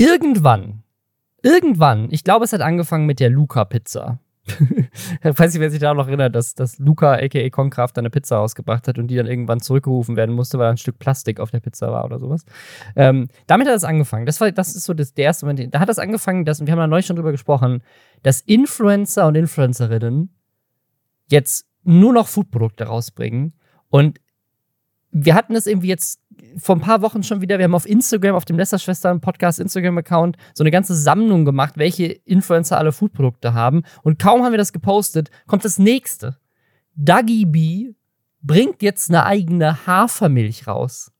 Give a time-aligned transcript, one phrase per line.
[0.00, 0.82] irgendwann,
[1.42, 4.18] irgendwann, ich glaube, es hat angefangen mit der Luca-Pizza.
[4.46, 4.58] ich
[5.38, 8.88] weiß nicht, wer sich da noch erinnert, dass, dass Luca, aka Concraft, eine Pizza rausgebracht
[8.88, 11.92] hat und die dann irgendwann zurückgerufen werden musste, weil ein Stück Plastik auf der Pizza
[11.92, 12.44] war oder sowas.
[12.96, 14.26] Ähm, damit hat es angefangen.
[14.26, 15.74] Das, war, das ist so das, der erste Moment.
[15.74, 17.82] Da hat es angefangen, dass, und wir haben da neulich schon drüber gesprochen,
[18.22, 20.34] dass Influencer und Influencerinnen
[21.28, 23.52] jetzt nur noch Foodprodukte rausbringen.
[23.88, 24.18] Und
[25.12, 26.20] wir hatten das irgendwie jetzt
[26.56, 30.62] vor ein paar Wochen schon wieder, wir haben auf Instagram, auf dem Lästerschwestern-Podcast Instagram-Account, so
[30.62, 33.82] eine ganze Sammlung gemacht, welche Influencer alle Foodprodukte haben.
[34.02, 36.38] Und kaum haben wir das gepostet, kommt das nächste.
[36.94, 37.94] Duggy Bee
[38.42, 41.12] bringt jetzt eine eigene Hafermilch raus.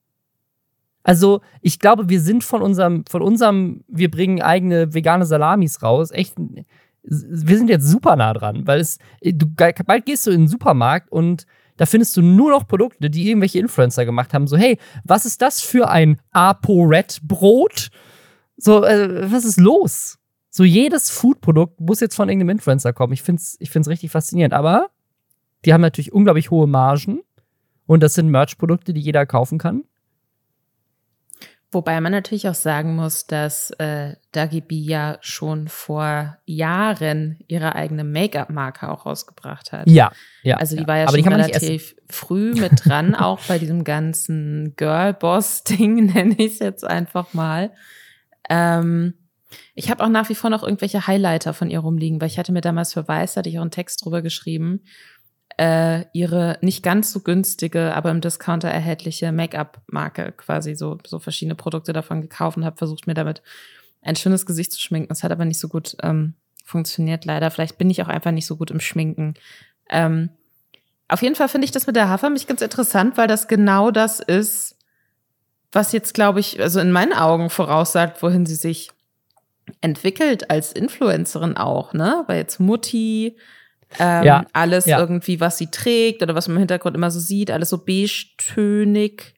[1.03, 6.11] Also, ich glaube, wir sind von unserem, von unserem, wir bringen eigene vegane Salamis raus,
[6.11, 6.35] echt,
[7.03, 11.11] wir sind jetzt super nah dran, weil es, du, bald gehst du in den Supermarkt
[11.11, 11.47] und
[11.81, 14.47] da findest du nur noch Produkte, die irgendwelche Influencer gemacht haben.
[14.47, 17.89] So, hey, was ist das für ein ApoRed-Brot?
[18.59, 20.19] So, äh, was ist los?
[20.51, 23.15] So, jedes Foodprodukt muss jetzt von irgendeinem Influencer kommen.
[23.15, 24.53] Ich finde es ich find's richtig faszinierend.
[24.53, 24.91] Aber
[25.65, 27.23] die haben natürlich unglaublich hohe Margen.
[27.87, 29.85] Und das sind Merch-Produkte, die jeder kaufen kann.
[31.73, 37.77] Wobei man natürlich auch sagen muss, dass äh, Dagi B ja schon vor Jahren ihre
[37.77, 39.89] eigene Make-up-Marke auch rausgebracht hat.
[39.89, 40.11] Ja,
[40.43, 40.57] ja.
[40.57, 40.89] Also die ja.
[40.89, 46.55] war ja Aber schon relativ früh mit dran, auch bei diesem ganzen Girl-Boss-Ding, nenne ich
[46.55, 47.71] es jetzt einfach mal.
[48.49, 49.15] Ähm,
[49.77, 52.53] ich habe auch nach wie vor noch irgendwelche Highlighter von ihr rumliegen, weil ich hatte
[52.53, 54.83] mir damals für Weiß, hatte ich auch einen Text drüber geschrieben,
[55.57, 61.55] äh, ihre nicht ganz so günstige, aber im Discounter erhältliche Make-up-Marke quasi so, so verschiedene
[61.55, 63.43] Produkte davon gekauft und habe versucht, mir damit
[64.03, 65.09] ein schönes Gesicht zu schminken.
[65.09, 66.35] Das hat aber nicht so gut ähm,
[66.65, 67.51] funktioniert, leider.
[67.51, 69.35] Vielleicht bin ich auch einfach nicht so gut im Schminken.
[69.91, 70.31] Ähm,
[71.09, 74.21] auf jeden Fall finde ich das mit der Hafermilch ganz interessant, weil das genau das
[74.21, 74.77] ist,
[75.73, 78.91] was jetzt, glaube ich, also in meinen Augen voraussagt, wohin sie sich
[79.81, 82.25] entwickelt als Influencerin auch, ne?
[82.27, 83.37] Weil jetzt Mutti,
[83.99, 84.99] ähm, ja, alles ja.
[84.99, 89.35] irgendwie, was sie trägt oder was man im Hintergrund immer so sieht, alles so beige-tönig.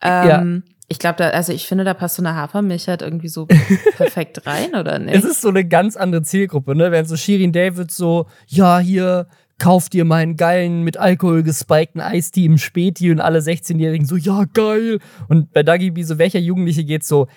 [0.00, 0.72] Ähm, ja.
[0.88, 3.46] Ich glaube, da, also ich finde, da passt so eine Hafermilch halt irgendwie so
[3.96, 5.14] perfekt rein, oder nicht?
[5.14, 6.90] Es ist so eine ganz andere Zielgruppe, ne?
[6.92, 9.26] Wenn so Shirin David so, ja, hier,
[9.58, 14.44] kauf dir meinen geilen, mit Alkohol gespikten Eistee im Späti und alle 16-Jährigen so, ja,
[14.52, 14.98] geil.
[15.28, 17.28] Und bei Dagi B so, welcher Jugendliche geht so,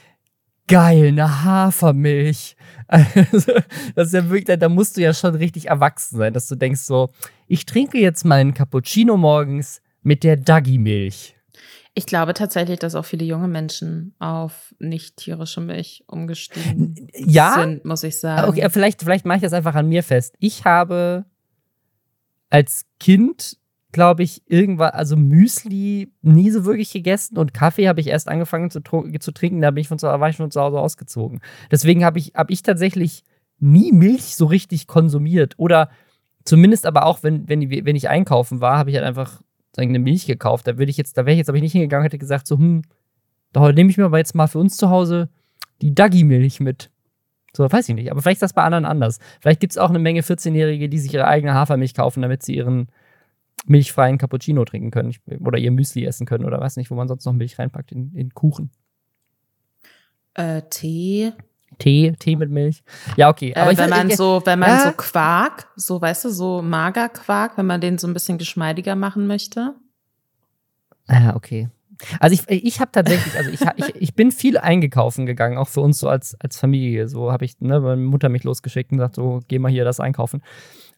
[0.67, 2.55] geil, eine Hafermilch.
[2.89, 3.51] Also,
[3.95, 6.79] das ist ja wirklich, da musst du ja schon richtig erwachsen sein, dass du denkst
[6.79, 7.09] so,
[7.45, 11.35] ich trinke jetzt meinen Cappuccino morgens mit der Dagi-Milch.
[11.95, 17.55] Ich glaube tatsächlich, dass auch viele junge Menschen auf nicht tierische Milch umgestiegen ja?
[17.55, 18.47] sind, muss ich sagen.
[18.47, 20.35] Okay, vielleicht, vielleicht mache ich das einfach an mir fest.
[20.39, 21.25] Ich habe
[22.49, 23.57] als Kind
[23.91, 28.69] glaube ich, irgendwann, also Müsli nie so wirklich gegessen und Kaffee habe ich erst angefangen
[28.69, 31.39] zu, zu trinken, da bin ich von war ich von zu Hause ausgezogen.
[31.71, 33.23] Deswegen habe ich, hab ich tatsächlich
[33.59, 35.55] nie Milch so richtig konsumiert.
[35.57, 35.89] Oder
[36.43, 39.41] zumindest aber auch, wenn, wenn, wenn ich einkaufen war, habe ich halt einfach
[39.77, 40.67] eine Milch gekauft.
[40.67, 42.81] Da würde ich jetzt, da wäre ich jetzt aber nicht hingegangen, hätte gesagt, so, hm,
[43.53, 45.29] da nehme ich mir aber jetzt mal für uns zu Hause
[45.81, 46.89] die Dagi-Milch mit.
[47.55, 48.11] So, weiß ich nicht.
[48.11, 49.19] Aber vielleicht ist das bei anderen anders.
[49.39, 52.55] Vielleicht gibt es auch eine Menge 14-Jährige, die sich ihre eigene Hafermilch kaufen, damit sie
[52.55, 52.87] ihren
[53.65, 57.25] milchfreien Cappuccino trinken können oder ihr Müsli essen können oder weiß nicht, wo man sonst
[57.25, 58.71] noch Milch reinpackt in, in Kuchen.
[60.35, 61.33] Äh, Tee.
[61.79, 62.83] Tee, Tee mit Milch.
[63.17, 63.53] Ja, okay.
[63.55, 64.83] Aber äh, wenn man so, wenn man ja.
[64.83, 69.27] so Quark, so weißt du, so Magerquark, wenn man den so ein bisschen geschmeidiger machen
[69.27, 69.75] möchte.
[71.07, 71.69] Ah, okay.
[72.19, 75.81] Also ich, ich habe tatsächlich, also ich, ich, ich bin viel eingekaufen gegangen, auch für
[75.81, 77.07] uns so als, als Familie.
[77.07, 79.99] So habe ich, ne, meine Mutter mich losgeschickt und gesagt, so, geh mal hier das
[79.99, 80.43] einkaufen.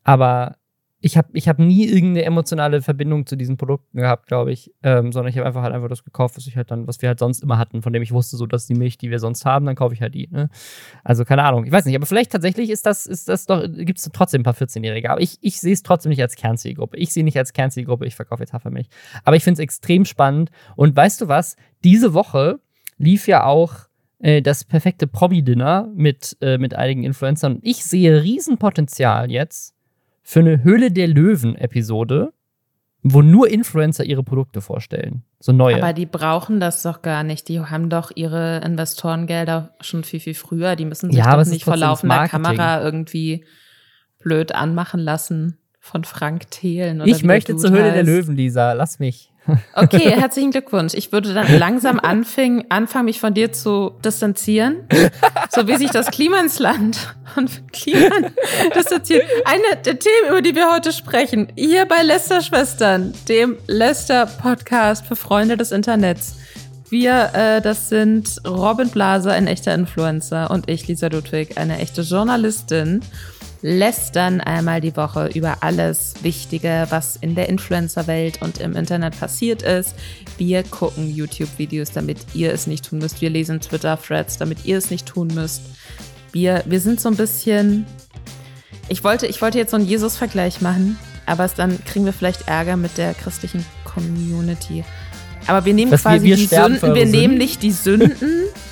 [0.03, 0.57] Aber
[1.01, 5.13] ich habe ich hab nie irgendeine emotionale Verbindung zu diesen Produkten gehabt, glaube ich, ähm,
[5.13, 7.19] sondern ich habe einfach halt einfach das gekauft, was ich halt dann, was wir halt
[7.19, 9.65] sonst immer hatten, von dem ich wusste, so dass die Milch, die wir sonst haben,
[9.65, 10.27] dann kaufe ich halt die.
[10.29, 10.49] Ne?
[11.03, 13.99] Also keine Ahnung, ich weiß nicht, aber vielleicht tatsächlich ist das, ist das doch, gibt
[13.99, 16.97] es trotzdem ein paar 14-Jährige, aber ich, ich sehe es trotzdem nicht als Kernzielgruppe.
[16.97, 18.89] Ich sehe nicht als Kernzielgruppe, ich verkaufe jetzt Hafermilch.
[19.23, 21.55] Aber ich finde es extrem spannend und weißt du was?
[21.83, 22.59] Diese Woche
[22.97, 23.87] lief ja auch
[24.19, 27.59] äh, das perfekte Promi-Dinner mit, äh, mit einigen Influencern.
[27.61, 29.75] Ich sehe Riesenpotenzial jetzt
[30.29, 32.33] für eine Höhle der Löwen-Episode,
[33.01, 35.23] wo nur Influencer ihre Produkte vorstellen.
[35.39, 35.77] So neue.
[35.77, 37.47] Aber die brauchen das doch gar nicht.
[37.47, 40.75] Die haben doch ihre Investorengelder schon viel, viel früher.
[40.75, 43.43] Die müssen sich ja, doch nicht vor laufender Kamera irgendwie
[44.19, 47.01] blöd anmachen lassen von Frank Thelen.
[47.07, 47.95] ich möchte zur Höhle heißt.
[47.95, 48.73] der Löwen, Lisa.
[48.73, 49.28] Lass mich.
[49.73, 50.93] Okay, herzlichen Glückwunsch.
[50.93, 54.87] Ich würde dann langsam anfing, anfangen, mich von dir zu distanzieren,
[55.49, 58.15] so wie sich das Klima ins Land und Klima
[58.75, 59.23] distanziert.
[59.45, 65.05] Eine der Themen, über die wir heute sprechen, hier bei Lester Schwestern, dem Lester Podcast
[65.05, 66.35] für Freunde des Internets,
[66.91, 72.01] Wir, äh, das sind Robin Blaser, ein echter Influencer, und ich, Lisa Ludwig, eine echte
[72.01, 73.01] Journalistin,
[73.61, 79.61] lästern einmal die Woche über alles Wichtige, was in der Influencer-Welt und im Internet passiert
[79.63, 79.95] ist.
[80.37, 83.21] Wir gucken YouTube-Videos, damit ihr es nicht tun müsst.
[83.21, 85.61] Wir lesen Twitter-Threads, damit ihr es nicht tun müsst.
[86.31, 87.85] Wir, wir sind so ein bisschen.
[88.87, 92.47] Ich wollte, ich wollte jetzt so einen Jesus-Vergleich machen, aber es, dann kriegen wir vielleicht
[92.47, 94.83] Ärger mit der christlichen Community.
[95.47, 97.71] Aber wir nehmen Dass wir- quasi wir die sterben für Sünden, wir nehmen nicht die
[97.71, 98.13] Sünden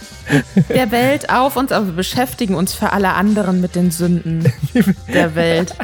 [0.69, 4.51] der Welt auf uns, aber wir beschäftigen uns für alle anderen mit den Sünden
[5.13, 5.75] der Welt.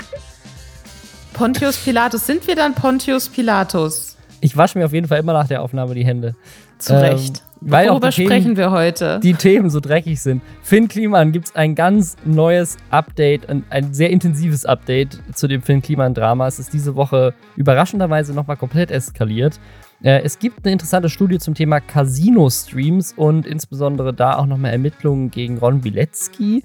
[1.33, 4.17] Pontius Pilatus, sind wir dann Pontius Pilatus?
[4.41, 6.35] Ich wasche mir auf jeden Fall immer nach der Aufnahme die Hände.
[6.77, 7.43] Zu Ähm, Recht.
[7.61, 9.19] weil auch Worüber Themen- sprechen wir heute?
[9.23, 10.41] die Themen so dreckig sind.
[10.61, 15.61] Finn Kliman gibt es ein ganz neues Update, ein, ein sehr intensives Update zu dem
[15.61, 16.45] Finn Kliman-Drama.
[16.47, 19.59] Es ist diese Woche überraschenderweise nochmal komplett eskaliert.
[20.03, 25.31] Äh, es gibt eine interessante Studie zum Thema Casino-Streams und insbesondere da auch nochmal Ermittlungen
[25.31, 26.63] gegen Ron Bilecki.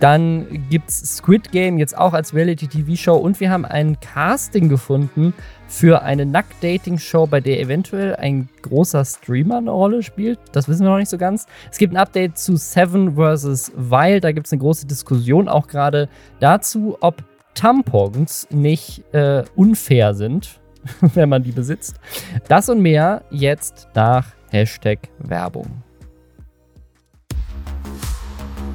[0.00, 5.32] Dann gibt es Squid Game jetzt auch als Reality-TV-Show und wir haben ein Casting gefunden
[5.66, 10.38] für eine Nackt-Dating-Show, bei der eventuell ein großer Streamer eine Rolle spielt.
[10.52, 11.46] Das wissen wir noch nicht so ganz.
[11.70, 13.72] Es gibt ein Update zu Seven vs.
[13.76, 14.24] Wild.
[14.24, 16.08] Da gibt es eine große Diskussion auch gerade
[16.38, 20.60] dazu, ob Tampons nicht äh, unfair sind,
[21.14, 21.96] wenn man die besitzt.
[22.48, 25.66] Das und mehr jetzt nach Hashtag Werbung.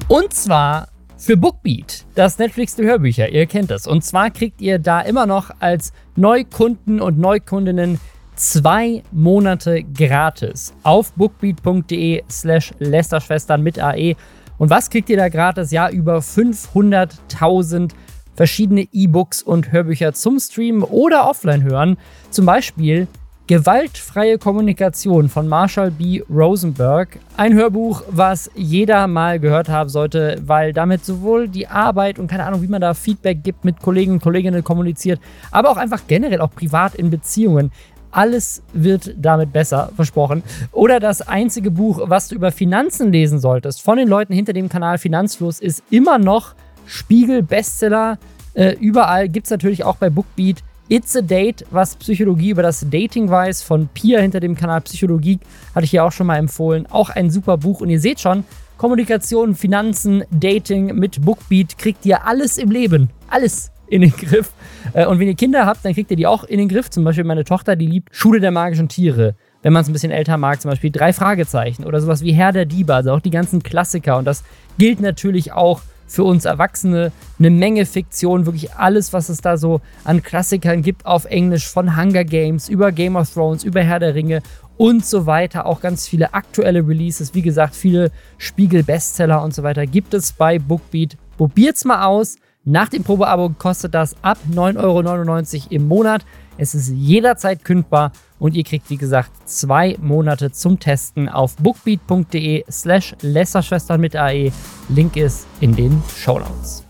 [0.08, 3.28] Und zwar für Bookbeat, das Netflix der Hörbücher.
[3.28, 3.86] Ihr kennt das.
[3.86, 8.00] Und zwar kriegt ihr da immer noch als Neukunden und Neukundinnen
[8.34, 14.16] zwei Monate gratis auf bookbeat.de slash Lästerschwestern mit AE.
[14.56, 15.70] Und was kriegt ihr da gratis?
[15.70, 17.92] Ja, über 500.000
[18.40, 21.98] verschiedene E-Books und Hörbücher zum Streamen oder offline hören.
[22.30, 23.06] Zum Beispiel
[23.46, 26.22] Gewaltfreie Kommunikation von Marshall B.
[26.30, 27.18] Rosenberg.
[27.36, 32.46] Ein Hörbuch, was jeder mal gehört haben sollte, weil damit sowohl die Arbeit und keine
[32.46, 35.20] Ahnung, wie man da Feedback gibt, mit Kollegen und Kolleginnen kommuniziert,
[35.50, 37.70] aber auch einfach generell auch privat in Beziehungen.
[38.10, 40.42] Alles wird damit besser, versprochen.
[40.72, 44.70] Oder das einzige Buch, was du über Finanzen lesen solltest, von den Leuten hinter dem
[44.70, 46.54] Kanal Finanzfluss, ist immer noch
[46.86, 48.18] Spiegel Bestseller.
[48.54, 52.84] Äh, überall gibt es natürlich auch bei Bookbeat It's a Date, was Psychologie über das
[52.90, 55.38] Dating weiß, von Pia hinter dem Kanal Psychologie,
[55.72, 56.86] hatte ich ja auch schon mal empfohlen.
[56.90, 57.80] Auch ein super Buch.
[57.80, 58.42] Und ihr seht schon,
[58.76, 63.10] Kommunikation, Finanzen, Dating mit Bookbeat kriegt ihr alles im Leben.
[63.28, 64.50] Alles in den Griff.
[64.92, 66.90] Äh, Und wenn ihr Kinder habt, dann kriegt ihr die auch in den Griff.
[66.90, 69.36] Zum Beispiel meine Tochter, die liebt Schule der magischen Tiere.
[69.62, 72.50] Wenn man es ein bisschen älter mag, zum Beispiel drei Fragezeichen oder sowas wie Herr
[72.50, 74.16] der Diebe, also auch die ganzen Klassiker.
[74.16, 74.42] Und das
[74.78, 79.80] gilt natürlich auch für uns Erwachsene eine Menge Fiktion, wirklich alles, was es da so
[80.02, 84.14] an Klassikern gibt auf Englisch, von Hunger Games über Game of Thrones, über Herr der
[84.14, 84.42] Ringe
[84.76, 85.66] und so weiter.
[85.66, 90.58] Auch ganz viele aktuelle Releases, wie gesagt, viele Spiegel-Bestseller und so weiter gibt es bei
[90.58, 91.16] Bookbeat.
[91.36, 92.36] Probiert's mal aus.
[92.64, 96.26] Nach dem Probeabo kostet das ab 9,99 Euro im Monat.
[96.58, 102.64] Es ist jederzeit kündbar und ihr kriegt, wie gesagt, zwei Monate zum Testen auf bookbeat.de
[102.68, 104.50] slash Lästerschwestern mit AE.
[104.88, 106.84] Link ist in den Shownotes.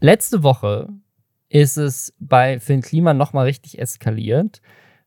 [0.00, 0.88] Letzte Woche
[1.48, 4.60] ist es bei Finn Kliman nochmal richtig eskaliert.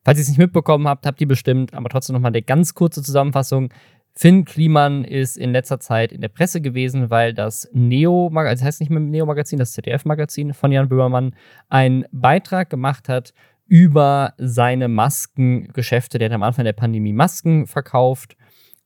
[0.04, 3.04] Falls ihr es nicht mitbekommen habt, habt ihr bestimmt, aber trotzdem nochmal eine ganz kurze
[3.04, 3.74] Zusammenfassung.
[4.16, 8.64] Finn Kliman ist in letzter Zeit in der Presse gewesen, weil das Neo, also das
[8.64, 11.36] heißt nicht mehr Neo Magazin, das ZDF-Magazin von Jan Böhmermann,
[11.68, 13.33] einen Beitrag gemacht hat
[13.68, 16.18] über seine Maskengeschäfte.
[16.18, 18.36] Der hat am Anfang der Pandemie Masken verkauft.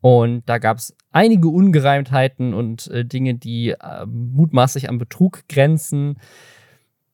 [0.02, 6.20] Und da gab es einige Ungereimtheiten und äh, Dinge, die äh, mutmaßlich an Betrug grenzen.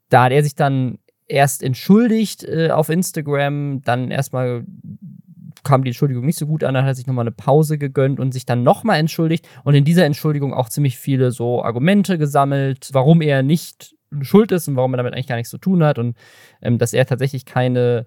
[0.09, 4.65] Da hat er sich dann erst entschuldigt äh, auf Instagram, dann erstmal
[5.63, 8.21] kam die Entschuldigung nicht so gut an, dann hat er sich nochmal eine Pause gegönnt
[8.21, 12.89] und sich dann nochmal entschuldigt und in dieser Entschuldigung auch ziemlich viele so Argumente gesammelt,
[12.93, 16.00] warum er nicht schuld ist und warum er damit eigentlich gar nichts zu tun hat
[16.00, 16.15] und
[16.62, 18.05] ähm, dass er tatsächlich keine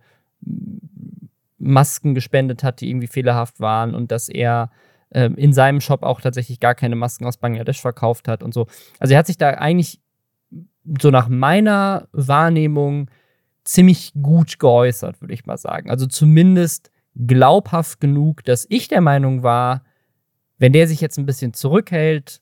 [1.58, 4.70] Masken gespendet hat, die irgendwie fehlerhaft waren und dass er
[5.12, 8.66] ähm, in seinem Shop auch tatsächlich gar keine Masken aus Bangladesch verkauft hat und so.
[8.98, 10.00] Also er hat sich da eigentlich
[11.00, 13.10] so nach meiner Wahrnehmung
[13.64, 15.90] ziemlich gut geäußert, würde ich mal sagen.
[15.90, 19.84] Also zumindest glaubhaft genug, dass ich der Meinung war,
[20.58, 22.40] wenn der sich jetzt ein bisschen zurückhält,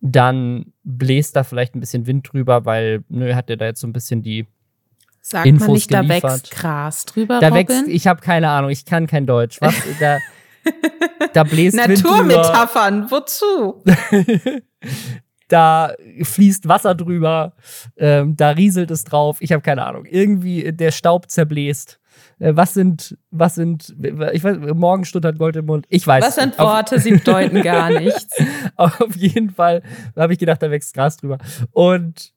[0.00, 3.86] dann bläst da vielleicht ein bisschen Wind drüber, weil nö, hat er da jetzt so
[3.86, 4.46] ein bisschen die
[5.20, 6.22] Sagt Infos man nicht, da geliefert.
[6.24, 7.68] wächst Gras drüber, da Robin?
[7.68, 9.60] wächst, ich habe keine Ahnung, ich kann kein Deutsch.
[9.60, 9.74] Was?
[10.00, 10.18] Da,
[11.32, 11.76] da bläst.
[11.76, 13.84] Naturmetaphern, wozu?
[15.48, 17.54] da fließt Wasser drüber,
[17.96, 19.38] ähm, da rieselt es drauf.
[19.40, 20.04] Ich habe keine Ahnung.
[20.04, 22.00] Irgendwie der Staub zerbläst.
[22.38, 23.94] Äh, was sind, was sind,
[24.32, 25.86] ich weiß, Morgenstund hat Gold im Mund.
[25.88, 26.24] Ich weiß.
[26.24, 27.00] Was sind Worte?
[27.00, 28.36] Sie bedeuten gar nichts.
[28.76, 29.82] Auf jeden Fall
[30.16, 31.38] habe ich gedacht, da wächst Gras drüber.
[31.72, 32.34] Und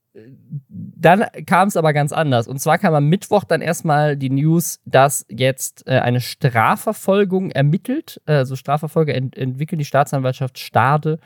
[0.70, 2.48] dann kam es aber ganz anders.
[2.48, 8.22] Und zwar kam am Mittwoch dann erstmal die News, dass jetzt äh, eine Strafverfolgung ermittelt,
[8.26, 11.20] äh, also Strafverfolger ent entwickelt die Staatsanwaltschaft Stade.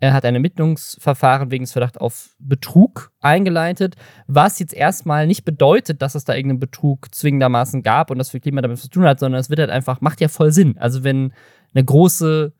[0.00, 6.00] Er hat ein Ermittlungsverfahren wegen des Verdachts auf Betrug eingeleitet, was jetzt erstmal nicht bedeutet,
[6.00, 9.20] dass es da irgendeinen Betrug zwingendermaßen gab und das für Klima damit zu tun hat,
[9.20, 10.76] sondern es wird halt einfach, macht ja voll Sinn.
[10.78, 11.34] Also wenn
[11.74, 12.54] eine große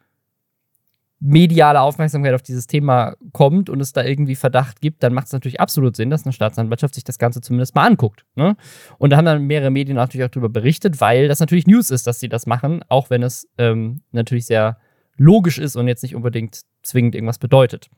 [1.20, 5.32] mediale Aufmerksamkeit auf dieses Thema kommt und es da irgendwie Verdacht gibt, dann macht es
[5.32, 8.24] natürlich absolut Sinn, dass eine Staatsanwaltschaft sich das Ganze zumindest mal anguckt.
[8.36, 8.56] Ne?
[8.98, 12.06] Und da haben dann mehrere Medien natürlich auch darüber berichtet, weil das natürlich News ist,
[12.06, 14.78] dass sie das machen, auch wenn es ähm, natürlich sehr
[15.20, 17.90] logisch ist und jetzt nicht unbedingt zwingend irgendwas bedeutet.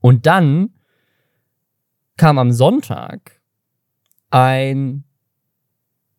[0.00, 0.70] Und dann
[2.16, 3.40] kam am Sonntag
[4.30, 5.04] ein,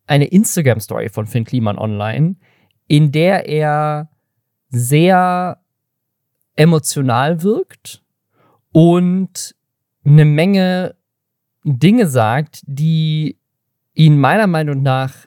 [0.06, 2.36] eine Instagram-Story von Finn Kliman online,
[2.88, 4.08] in der er
[4.70, 5.62] sehr
[6.56, 8.02] emotional wirkt
[8.72, 9.54] und
[10.06, 10.96] eine Menge
[11.62, 13.38] Dinge sagt, die
[13.92, 15.26] ihn meiner Meinung nach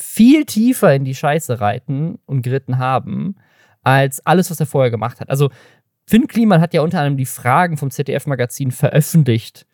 [0.00, 3.36] viel tiefer in die Scheiße reiten und geritten haben,
[3.82, 5.30] als alles, was er vorher gemacht hat.
[5.30, 5.50] Also
[6.06, 9.66] Finn Kliman hat ja unter anderem die Fragen vom ZDF-Magazin veröffentlicht,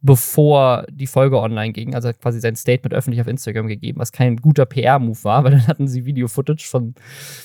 [0.00, 1.94] bevor die Folge online ging.
[1.94, 5.52] Also hat quasi sein Statement öffentlich auf Instagram gegeben, was kein guter PR-Move war, weil
[5.52, 6.94] dann hatten sie Video-Footage von,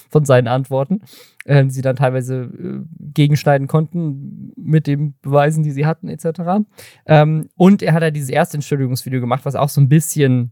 [0.09, 1.01] von seinen Antworten,
[1.45, 2.79] äh, die sie dann teilweise äh,
[3.13, 6.63] gegenschneiden konnten mit den Beweisen, die sie hatten, etc.
[7.05, 10.51] Ähm, und er hat ja dieses erste Entschuldigungsvideo gemacht, was auch so ein bisschen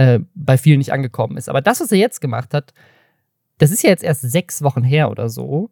[0.00, 1.50] äh, bei vielen nicht angekommen ist.
[1.50, 2.72] Aber das, was er jetzt gemacht hat,
[3.58, 5.68] das ist ja jetzt erst sechs Wochen her oder so,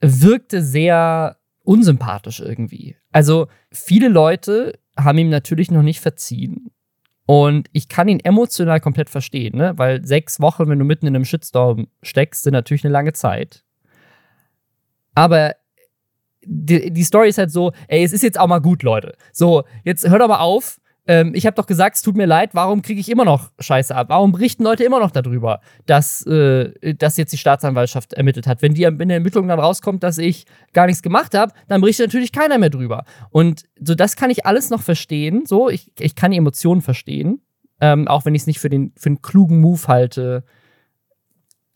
[0.00, 2.96] wirkte sehr unsympathisch irgendwie.
[3.10, 6.70] Also viele Leute haben ihm natürlich noch nicht verziehen.
[7.26, 9.74] Und ich kann ihn emotional komplett verstehen, ne?
[9.76, 13.64] weil sechs Wochen, wenn du mitten in einem Shitstorm steckst, sind natürlich eine lange Zeit.
[15.14, 15.56] Aber
[16.42, 19.14] die, die Story ist halt so, ey, es ist jetzt auch mal gut, Leute.
[19.30, 22.50] So, jetzt hör doch mal auf, ähm, ich habe doch gesagt, es tut mir leid,
[22.52, 24.08] warum kriege ich immer noch Scheiße ab?
[24.10, 28.62] Warum berichten Leute immer noch darüber, dass, äh, dass jetzt die Staatsanwaltschaft ermittelt hat?
[28.62, 32.06] Wenn die in der Ermittlung dann rauskommt, dass ich gar nichts gemacht habe, dann berichtet
[32.06, 33.04] natürlich keiner mehr drüber.
[33.30, 35.44] Und so, das kann ich alles noch verstehen.
[35.44, 37.40] So, ich, ich kann die Emotionen verstehen,
[37.80, 40.44] ähm, auch wenn ich es nicht für den, für einen klugen Move halte.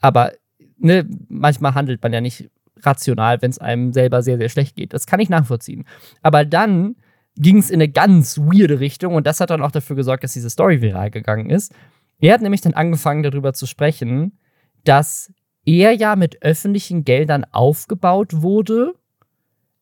[0.00, 0.32] Aber
[0.78, 2.48] ne, manchmal handelt man ja nicht
[2.82, 4.92] rational, wenn es einem selber sehr, sehr schlecht geht.
[4.92, 5.84] Das kann ich nachvollziehen.
[6.22, 6.94] Aber dann
[7.36, 10.32] ging es in eine ganz weirde Richtung und das hat dann auch dafür gesorgt, dass
[10.32, 11.74] diese Story viral gegangen ist.
[12.18, 14.38] Er hat nämlich dann angefangen darüber zu sprechen,
[14.84, 15.32] dass
[15.64, 18.94] er ja mit öffentlichen Geldern aufgebaut wurde,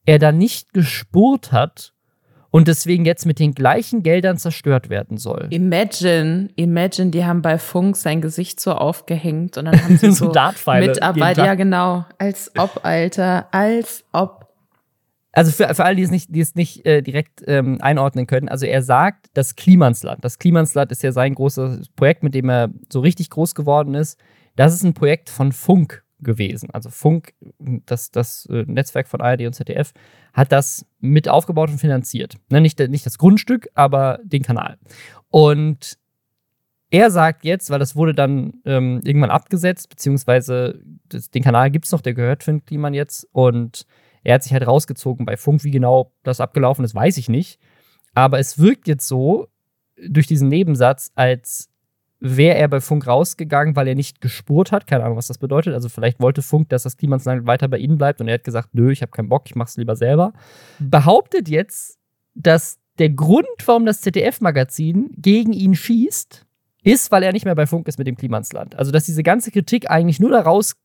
[0.06, 1.94] er da nicht gespurt hat
[2.50, 5.48] und deswegen jetzt mit den gleichen Geldern zerstört werden soll.
[5.50, 10.32] Imagine, imagine, die haben bei Funk sein Gesicht so aufgehängt und dann haben sie so,
[10.32, 14.43] so Mitarbeiter, ja genau, als ob, Alter, als ob
[15.34, 18.48] also für, für alle, die es nicht, die es nicht äh, direkt ähm, einordnen können,
[18.48, 20.24] also er sagt, das Klimansland.
[20.24, 24.18] Das Klimansland ist ja sein großes Projekt, mit dem er so richtig groß geworden ist.
[24.56, 26.70] Das ist ein Projekt von Funk gewesen.
[26.72, 29.92] Also Funk, das, das äh, Netzwerk von ARD und ZDF,
[30.32, 32.36] hat das mit aufgebaut und finanziert.
[32.48, 34.78] Ne, nicht, nicht das Grundstück, aber den Kanal.
[35.30, 35.98] Und
[36.90, 41.86] er sagt jetzt, weil das wurde dann ähm, irgendwann abgesetzt, beziehungsweise das, den Kanal gibt
[41.86, 43.84] es noch, der gehört Finn Kliman jetzt und
[44.24, 45.64] er hat sich halt rausgezogen bei Funk.
[45.64, 47.60] Wie genau das abgelaufen ist, weiß ich nicht.
[48.14, 49.48] Aber es wirkt jetzt so,
[49.96, 51.70] durch diesen Nebensatz, als
[52.20, 54.86] wäre er bei Funk rausgegangen, weil er nicht gespurt hat.
[54.86, 55.74] Keine Ahnung, was das bedeutet.
[55.74, 58.70] Also vielleicht wollte Funk, dass das Klimansland weiter bei ihnen bleibt und er hat gesagt,
[58.72, 60.32] nö, ich habe keinen Bock, ich mach's lieber selber.
[60.78, 61.98] Behauptet jetzt,
[62.34, 66.46] dass der Grund, warum das ZDF-Magazin gegen ihn schießt,
[66.82, 68.74] ist, weil er nicht mehr bei Funk ist mit dem Klimansland.
[68.76, 70.76] Also dass diese ganze Kritik eigentlich nur daraus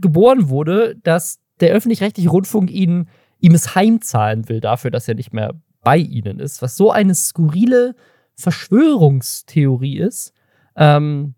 [0.00, 3.08] geboren wurde, dass der öffentlich-rechtliche Rundfunk ihn,
[3.40, 7.14] ihm es heimzahlen will dafür, dass er nicht mehr bei ihnen ist, was so eine
[7.14, 7.94] skurrile
[8.34, 10.32] Verschwörungstheorie ist.
[10.76, 11.34] Ähm,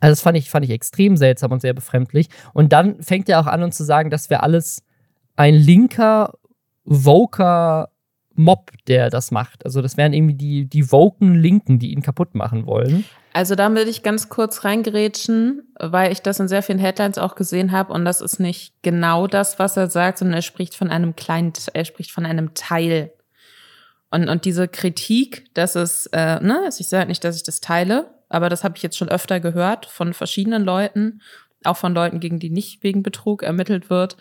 [0.00, 2.28] also das fand ich, fand ich extrem seltsam und sehr befremdlich.
[2.52, 4.82] Und dann fängt er auch an, uns zu sagen, dass wir alles
[5.36, 6.34] ein linker,
[6.84, 7.90] voker
[8.36, 9.64] Mob, der das macht.
[9.64, 13.04] Also das wären irgendwie die, die woken Linken, die ihn kaputt machen wollen.
[13.32, 17.34] Also da will ich ganz kurz reingerätschen, weil ich das in sehr vielen Headlines auch
[17.34, 20.88] gesehen habe und das ist nicht genau das, was er sagt, sondern er spricht von
[20.88, 23.12] einem kleinen, er spricht von einem Teil.
[24.10, 27.60] Und, und diese Kritik, dass es, äh, ne, also ich sage nicht, dass ich das
[27.60, 31.20] teile, aber das habe ich jetzt schon öfter gehört von verschiedenen Leuten,
[31.64, 34.16] auch von Leuten, gegen die nicht wegen Betrug ermittelt wird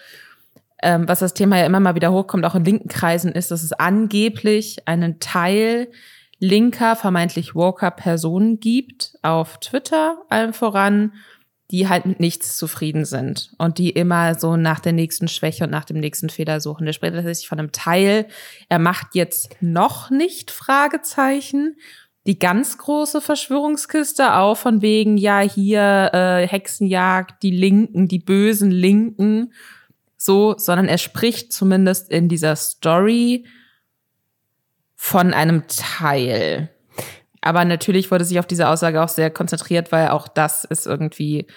[0.83, 3.63] ähm, was das Thema ja immer mal wieder hochkommt, auch in linken Kreisen, ist, dass
[3.63, 5.89] es angeblich einen Teil
[6.39, 11.13] linker, vermeintlich woker Personen gibt auf Twitter, allem voran,
[11.71, 15.71] die halt mit nichts zufrieden sind und die immer so nach der nächsten Schwäche und
[15.71, 16.85] nach dem nächsten Fehler suchen.
[16.85, 18.27] Der spricht tatsächlich von einem Teil,
[18.69, 21.77] er macht jetzt noch nicht Fragezeichen.
[22.27, 28.69] Die ganz große Verschwörungskiste auch von wegen, ja, hier äh, Hexenjagd, die Linken, die bösen
[28.69, 29.53] Linken,
[30.23, 33.45] so, sondern er spricht zumindest in dieser Story
[34.95, 36.69] von einem Teil.
[37.41, 41.47] Aber natürlich wurde sich auf diese Aussage auch sehr konzentriert, weil auch das ist irgendwie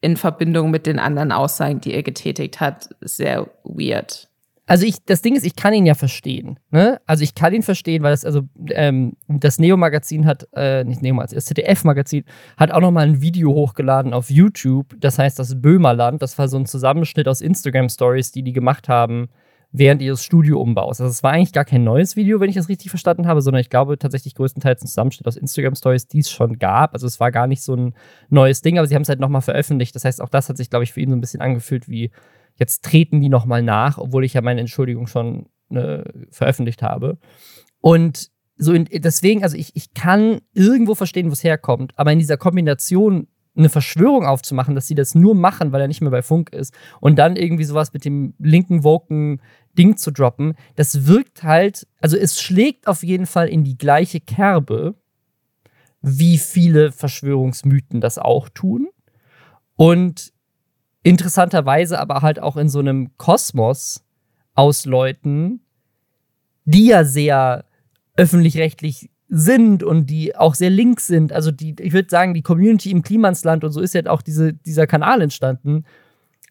[0.00, 4.29] in Verbindung mit den anderen Aussagen, die er getätigt hat, sehr weird.
[4.70, 6.60] Also ich, das Ding ist, ich kann ihn ja verstehen.
[6.70, 7.00] Ne?
[7.04, 11.20] Also ich kann ihn verstehen, weil das, also ähm, das Neo-Magazin hat, äh, nicht Neo,
[11.20, 12.22] das ZDF-Magazin
[12.56, 14.94] hat auch nochmal ein Video hochgeladen auf YouTube.
[15.00, 19.28] Das heißt, das Böhmerland, das war so ein Zusammenschnitt aus Instagram-Stories, die die gemacht haben,
[19.72, 21.00] während ihres Studioumbaus.
[21.00, 23.62] Also es war eigentlich gar kein neues Video, wenn ich das richtig verstanden habe, sondern
[23.62, 26.94] ich glaube tatsächlich größtenteils ein Zusammenschnitt aus Instagram-Stories, die es schon gab.
[26.94, 27.94] Also es war gar nicht so ein
[28.28, 29.96] neues Ding, aber sie haben es halt nochmal veröffentlicht.
[29.96, 32.12] Das heißt, auch das hat sich, glaube ich, für ihn so ein bisschen angefühlt wie,
[32.60, 37.18] jetzt treten die nochmal nach, obwohl ich ja meine Entschuldigung schon äh, veröffentlicht habe.
[37.80, 42.18] Und so in, deswegen, also ich, ich kann irgendwo verstehen, wo es herkommt, aber in
[42.18, 43.26] dieser Kombination
[43.56, 46.74] eine Verschwörung aufzumachen, dass sie das nur machen, weil er nicht mehr bei Funk ist
[47.00, 49.40] und dann irgendwie sowas mit dem linken Woken
[49.76, 54.20] Ding zu droppen, das wirkt halt, also es schlägt auf jeden Fall in die gleiche
[54.20, 54.94] Kerbe,
[56.02, 58.88] wie viele Verschwörungsmythen das auch tun.
[59.76, 60.32] Und
[61.02, 64.04] interessanterweise aber halt auch in so einem Kosmos
[64.54, 65.60] aus Leuten,
[66.64, 67.64] die ja sehr
[68.16, 71.32] öffentlich-rechtlich sind und die auch sehr links sind.
[71.32, 74.52] Also die, ich würde sagen, die Community im Klimansland und so ist ja auch diese,
[74.52, 75.84] dieser Kanal entstanden,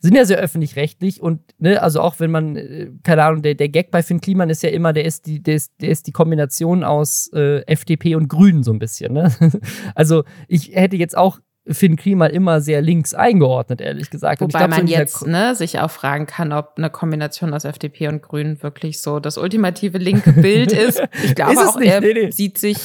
[0.02, 3.68] sind ja sehr öffentlich-rechtlich und ne, also auch wenn man, äh, keine Ahnung, der, der
[3.68, 6.14] Gag bei Finn Kliman ist ja immer, der ist die, der ist, der ist die
[6.14, 9.14] Kombination aus äh, FDP und Grünen so ein bisschen.
[9.14, 9.32] Ne?
[9.96, 11.40] also ich hätte jetzt auch
[11.72, 14.42] Finn Kliman immer sehr links eingeordnet, ehrlich gesagt.
[14.42, 18.08] Wobei glaub, man so jetzt ne, sich auch fragen kann, ob eine Kombination aus FDP
[18.08, 21.02] und Grünen wirklich so das ultimative linke Bild ist.
[21.24, 22.32] Ich glaube auch, nicht, er nee, nee.
[22.32, 22.78] sieht sich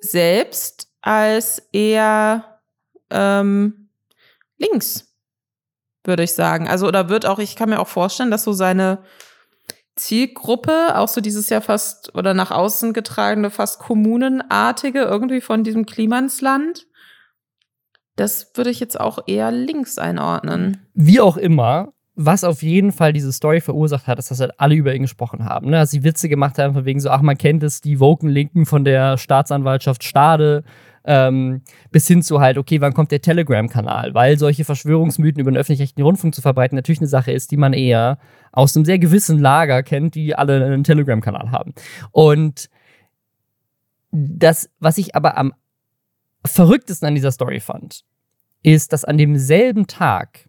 [0.00, 2.58] selbst als eher
[3.10, 3.88] ähm,
[4.58, 5.12] links,
[6.04, 6.68] würde ich sagen.
[6.68, 8.98] Also, oder wird auch, ich kann mir auch vorstellen, dass so seine
[9.96, 15.86] Zielgruppe, auch so dieses Jahr fast oder nach außen getragene, fast kommunenartige, irgendwie von diesem
[15.86, 16.86] Klimansland,
[18.16, 20.78] das würde ich jetzt auch eher links einordnen.
[20.94, 24.74] Wie auch immer, was auf jeden Fall diese Story verursacht hat, ist, dass halt alle
[24.74, 25.66] über ihn gesprochen haben.
[25.68, 25.76] Ne?
[25.76, 28.64] Dass sie Witze gemacht haben, von wegen so, ach, man kennt es, die Woken Linken
[28.64, 30.64] von der Staatsanwaltschaft Stade,
[31.04, 31.60] ähm,
[31.92, 34.14] bis hin zu halt, okay, wann kommt der Telegram-Kanal?
[34.14, 37.74] Weil solche Verschwörungsmythen über den öffentlich-rechtlichen Rundfunk zu verbreiten natürlich eine Sache ist, die man
[37.74, 38.18] eher
[38.50, 41.74] aus einem sehr gewissen Lager kennt, die alle einen Telegram-Kanal haben.
[42.12, 42.70] Und
[44.10, 45.52] das, was ich aber am
[46.46, 48.04] verrücktesten an dieser Story fand,
[48.62, 50.48] ist, dass an demselben Tag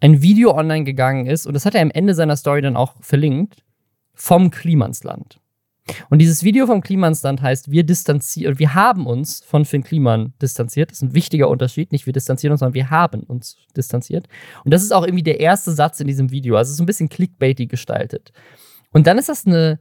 [0.00, 2.94] ein Video online gegangen ist, und das hat er am Ende seiner Story dann auch
[3.00, 3.64] verlinkt,
[4.14, 5.40] vom Klimansland.
[6.08, 10.90] Und dieses Video vom Klimansland heißt, wir distanzieren, wir haben uns von Finn Kliman distanziert.
[10.90, 11.92] Das ist ein wichtiger Unterschied.
[11.92, 14.26] Nicht wir distanzieren uns, sondern wir haben uns distanziert.
[14.64, 16.56] Und das ist auch irgendwie der erste Satz in diesem Video.
[16.56, 18.32] Also es ist ein bisschen clickbaity gestaltet.
[18.92, 19.78] Und dann ist das eine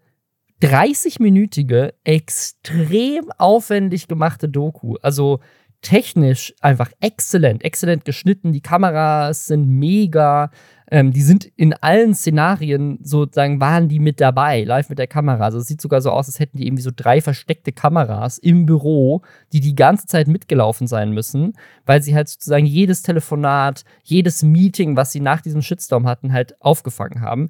[0.64, 4.96] 30-minütige, extrem aufwendig gemachte Doku.
[5.02, 5.42] Also
[5.82, 8.54] technisch einfach exzellent, exzellent geschnitten.
[8.54, 10.52] Die Kameras sind mega.
[10.90, 15.44] Ähm, die sind in allen Szenarien sozusagen, waren die mit dabei, live mit der Kamera.
[15.44, 18.66] Also es sieht sogar so aus, als hätten die irgendwie so drei versteckte Kameras im
[18.66, 19.22] Büro,
[19.52, 21.54] die die ganze Zeit mitgelaufen sein müssen,
[21.86, 26.62] weil sie halt sozusagen jedes Telefonat, jedes Meeting, was sie nach diesem Shitstorm hatten, halt
[26.62, 27.50] aufgefangen haben.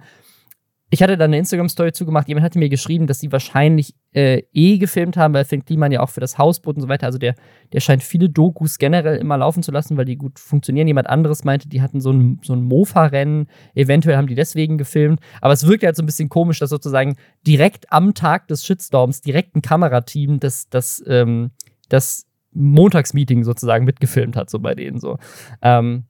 [0.93, 2.27] Ich hatte dann eine Instagram-Story zugemacht.
[2.27, 6.01] Jemand hatte mir geschrieben, dass sie wahrscheinlich äh, eh gefilmt haben, weil Finn Kliman ja
[6.01, 7.07] auch für das Hausboot und so weiter.
[7.07, 7.33] Also der,
[7.71, 10.85] der scheint viele Dokus generell immer laufen zu lassen, weil die gut funktionieren.
[10.85, 13.47] Jemand anderes meinte, die hatten so ein, so ein Mofa-Rennen.
[13.73, 15.19] Eventuell haben die deswegen gefilmt.
[15.41, 19.21] Aber es wirkt halt so ein bisschen komisch, dass sozusagen direkt am Tag des Shitstorms
[19.21, 21.49] direkt ein Kamerateam das, das, ähm,
[21.89, 25.17] das Montagsmeeting sozusagen mitgefilmt hat, so bei denen so.
[25.63, 26.03] Ähm,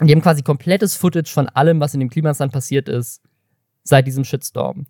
[0.00, 3.20] die haben quasi komplettes Footage von allem, was in dem Klimasland passiert ist
[3.84, 4.86] seit diesem Shitstorm.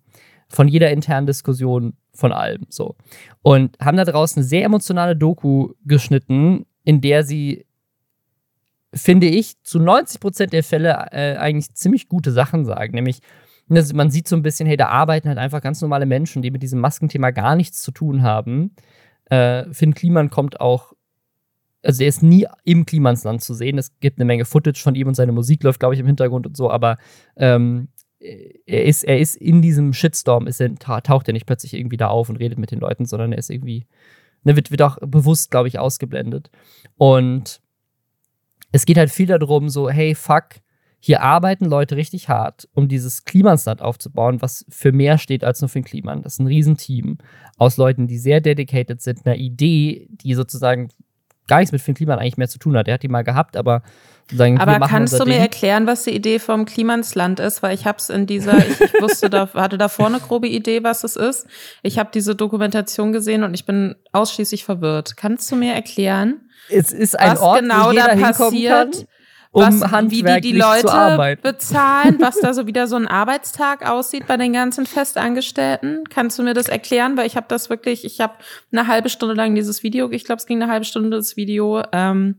[0.49, 2.95] Von jeder internen Diskussion, von allem so.
[3.41, 7.65] Und haben da draußen eine sehr emotionale Doku geschnitten, in der sie,
[8.93, 12.93] finde ich, zu 90 Prozent der Fälle äh, eigentlich ziemlich gute Sachen sagen.
[12.93, 13.19] Nämlich,
[13.67, 16.61] man sieht so ein bisschen, hey, da arbeiten halt einfach ganz normale Menschen, die mit
[16.61, 18.75] diesem Maskenthema gar nichts zu tun haben.
[19.25, 20.93] Äh, Finn Kliman kommt auch
[21.83, 23.77] also er ist nie im Klimansland zu sehen.
[23.77, 26.47] Es gibt eine Menge Footage von ihm und seine Musik läuft, glaube ich, im Hintergrund
[26.47, 26.97] und so, aber
[27.35, 27.89] ähm,
[28.65, 32.07] er ist, er ist in diesem Shitstorm, ist er, taucht er nicht plötzlich irgendwie da
[32.07, 33.85] auf und redet mit den Leuten, sondern er ist irgendwie
[34.43, 36.49] Ne, wird, wird auch bewusst, glaube ich, ausgeblendet.
[36.97, 37.61] Und
[38.71, 40.45] es geht halt viel darum, so, hey, fuck,
[40.99, 45.69] hier arbeiten Leute richtig hart, um dieses Klimasland aufzubauen, was für mehr steht als nur
[45.69, 46.15] für den Klima.
[46.17, 47.17] Das ist ein Riesenteam
[47.57, 50.89] aus Leuten, die sehr dedicated sind, einer Idee, die sozusagen
[51.47, 52.87] gar nichts mit Finn Kliman eigentlich mehr zu tun hat.
[52.87, 53.83] Er hat die mal gehabt, aber
[54.31, 57.61] sagen, Aber kannst du mir erklären, was die Idee vom Klimansland ist?
[57.61, 60.83] Weil ich habe es in dieser, ich, ich wusste da, hatte davor eine grobe Idee,
[60.83, 61.47] was es ist.
[61.81, 65.17] Ich habe diese Dokumentation gesehen und ich bin ausschließlich verwirrt.
[65.17, 66.41] Kannst du mir erklären?
[66.69, 68.93] Es ist ein was Ort, genau wo jeder da passiert.
[68.93, 69.07] Kann?
[69.53, 73.87] Um was, handwerklich wie die, die Leute bezahlen, was da so wieder so ein Arbeitstag
[73.87, 76.05] aussieht bei den ganzen Festangestellten.
[76.09, 77.17] Kannst du mir das erklären?
[77.17, 78.33] Weil ich habe das wirklich, ich habe
[78.71, 81.83] eine halbe Stunde lang dieses Video, ich glaube, es ging eine halbe Stunde das Video.
[81.91, 82.37] Ähm,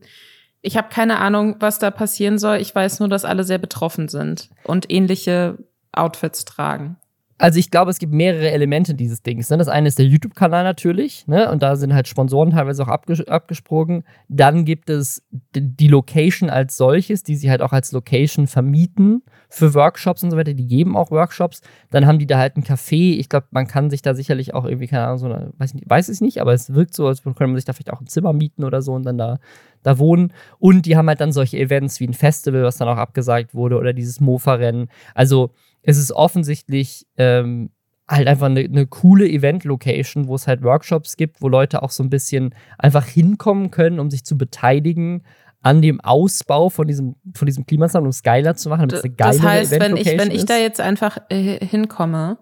[0.60, 2.56] ich habe keine Ahnung, was da passieren soll.
[2.56, 5.58] Ich weiß nur, dass alle sehr betroffen sind und ähnliche
[5.92, 6.96] Outfits tragen.
[7.36, 9.50] Also ich glaube, es gibt mehrere Elemente dieses Dings.
[9.50, 9.56] Ne?
[9.56, 11.50] Das eine ist der YouTube-Kanal natürlich, ne?
[11.50, 14.04] und da sind halt Sponsoren teilweise auch abges abgesprungen.
[14.28, 19.74] Dann gibt es die Location als solches, die sie halt auch als Location vermieten für
[19.74, 20.54] Workshops und so weiter.
[20.54, 21.60] Die geben auch Workshops.
[21.90, 23.18] Dann haben die da halt ein Café.
[23.18, 25.90] Ich glaube, man kann sich da sicherlich auch irgendwie, keine Ahnung, so eine, weiß, nicht,
[25.90, 28.06] weiß es nicht, aber es wirkt so, als könnte man sich da vielleicht auch ein
[28.06, 29.38] Zimmer mieten oder so und dann da,
[29.82, 30.32] da wohnen.
[30.58, 33.76] Und die haben halt dann solche Events wie ein Festival, was dann auch abgesagt wurde,
[33.76, 34.88] oder dieses Mofa-Rennen.
[35.14, 35.50] Also
[35.84, 37.70] es ist offensichtlich ähm,
[38.08, 42.02] halt einfach eine, eine coole Event-Location, wo es halt Workshops gibt, wo Leute auch so
[42.02, 45.22] ein bisschen einfach hinkommen können, um sich zu beteiligen
[45.62, 49.40] an dem Ausbau von diesem, von diesem Klimasound, um es geiler zu machen, damit Das
[49.40, 52.36] heißt, wenn ich, wenn ich da jetzt einfach äh, hinkomme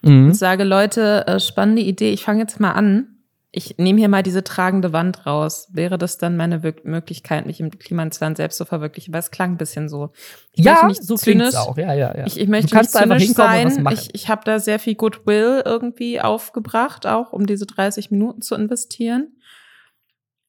[0.00, 0.28] mhm.
[0.28, 3.13] und sage, Leute, äh, spannende Idee, ich fange jetzt mal an,
[3.56, 5.68] ich nehme hier mal diese tragende Wand raus.
[5.72, 9.14] Wäre das dann meine Wir Möglichkeit, mich im Klimansland selbst zu verwirklichen?
[9.14, 10.10] Weil es klang ein bisschen so.
[10.52, 11.54] Ich ja, nicht so zynisch.
[11.54, 11.76] auch.
[11.78, 12.26] Ja, ja, ja.
[12.26, 13.88] Ich, ich möchte nicht zynisch sein.
[13.92, 18.56] Ich, ich habe da sehr viel Goodwill irgendwie aufgebracht, auch um diese 30 Minuten zu
[18.56, 19.36] investieren.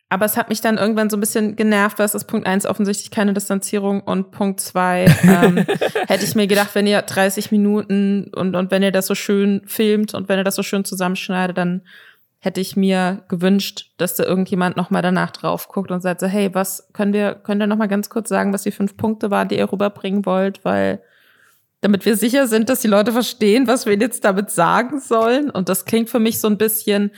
[0.10, 2.66] Aber es hat mich dann irgendwann so ein bisschen genervt, weil es ist Punkt eins
[2.66, 5.58] offensichtlich keine Distanzierung und Punkt zwei ähm,
[6.08, 9.62] hätte ich mir gedacht, wenn ihr 30 Minuten und, und wenn ihr das so schön
[9.66, 11.82] filmt und wenn ihr das so schön zusammenschneidet, dann
[12.46, 16.54] hätte ich mir gewünscht, dass da irgendjemand nochmal danach drauf guckt und sagt so, hey,
[16.54, 19.58] was können wir, könnt ihr nochmal ganz kurz sagen, was die fünf Punkte waren, die
[19.58, 21.02] ihr rüberbringen wollt, weil
[21.82, 25.50] damit wir sicher sind, dass die Leute verstehen, was wir jetzt damit sagen sollen.
[25.50, 27.12] Und das klingt für mich so ein bisschen,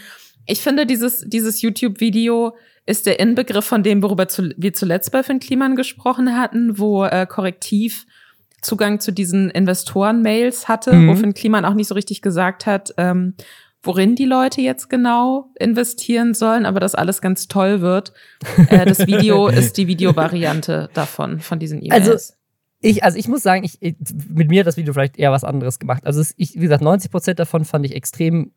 [0.45, 5.23] ich finde, dieses, dieses YouTube-Video ist der Inbegriff von dem, worüber zu, wir zuletzt bei
[5.23, 8.05] Finn Kliman gesprochen hatten, wo äh, Korrektiv
[8.61, 11.09] Zugang zu diesen Investoren-Mails hatte, mhm.
[11.09, 13.35] wo Finn Kliman auch nicht so richtig gesagt hat, ähm,
[13.83, 18.13] worin die Leute jetzt genau investieren sollen, aber das alles ganz toll wird.
[18.69, 22.09] Äh, das Video ist die Videovariante davon, von diesen E-Mails.
[22.09, 22.33] Also
[22.79, 23.79] ich, also ich muss sagen, ich,
[24.29, 26.05] mit mir hat das Video vielleicht eher was anderes gemacht.
[26.05, 28.51] Also es, ich, wie gesagt, 90 Prozent davon fand ich extrem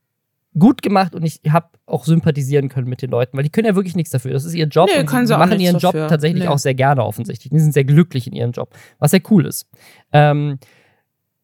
[0.58, 3.76] gut gemacht und ich habe auch sympathisieren können mit den Leuten, weil die können ja
[3.76, 4.32] wirklich nichts dafür.
[4.32, 6.00] Das ist ihr Job nee, und sie, sie machen ihren dafür.
[6.02, 6.48] Job tatsächlich nee.
[6.48, 7.50] auch sehr gerne offensichtlich.
[7.50, 9.68] Die sind sehr glücklich in ihrem Job, was sehr cool ist.
[10.12, 10.58] Ähm,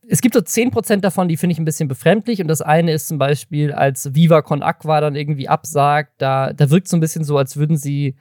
[0.08, 2.40] es gibt so 10% davon, die finde ich ein bisschen befremdlich.
[2.40, 6.70] Und das eine ist zum Beispiel, als Viva Con Aqua dann irgendwie absagt, da, da
[6.70, 8.16] wirkt so ein bisschen so, als würden sie,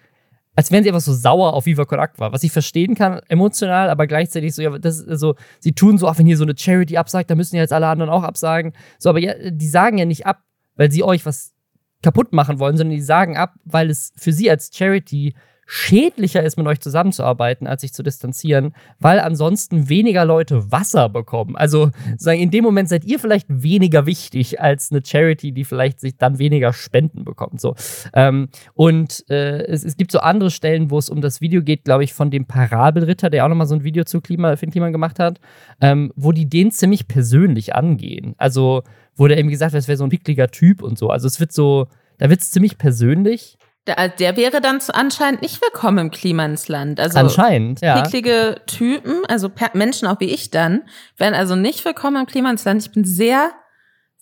[0.55, 2.31] als wären sie einfach so sauer auf Viva Con Aqua.
[2.31, 6.07] Was ich verstehen kann, emotional, aber gleichzeitig so, ja, das ist so, sie tun so,
[6.07, 8.73] ach, wenn hier so eine Charity absagt, dann müssen ja jetzt alle anderen auch absagen.
[8.97, 10.41] So, aber ja, die sagen ja nicht ab,
[10.75, 11.53] weil sie euch was
[12.01, 16.57] kaputt machen wollen, sondern die sagen ab, weil es für sie als Charity schädlicher ist,
[16.57, 21.55] mit euch zusammenzuarbeiten, als sich zu distanzieren, weil ansonsten weniger Leute Wasser bekommen.
[21.55, 25.99] Also sagen, in dem Moment seid ihr vielleicht weniger wichtig als eine Charity, die vielleicht
[25.99, 27.59] sich dann weniger Spenden bekommt.
[27.61, 27.75] So.
[28.13, 31.83] Ähm, und äh, es, es, gibt so andere Stellen, wo es um das Video geht,
[31.83, 34.71] glaube ich, von dem Parabelritter, der auch nochmal so ein Video zu Klima, für den
[34.71, 35.39] Klima gemacht hat,
[35.81, 38.35] ähm, wo die den ziemlich persönlich angehen.
[38.37, 38.83] Also,
[39.19, 41.09] der eben gesagt es wäre so ein pickliger Typ und so.
[41.09, 43.57] Also es wird so, da wird es ziemlich persönlich.
[43.87, 46.99] Der, der wäre dann anscheinend nicht willkommen im Klimansland.
[46.99, 48.01] Also anscheinend, ja.
[48.01, 50.83] Picklige Typen, also Menschen auch wie ich dann,
[51.17, 52.81] wären also nicht willkommen im Klimansland.
[52.81, 53.51] Ich bin sehr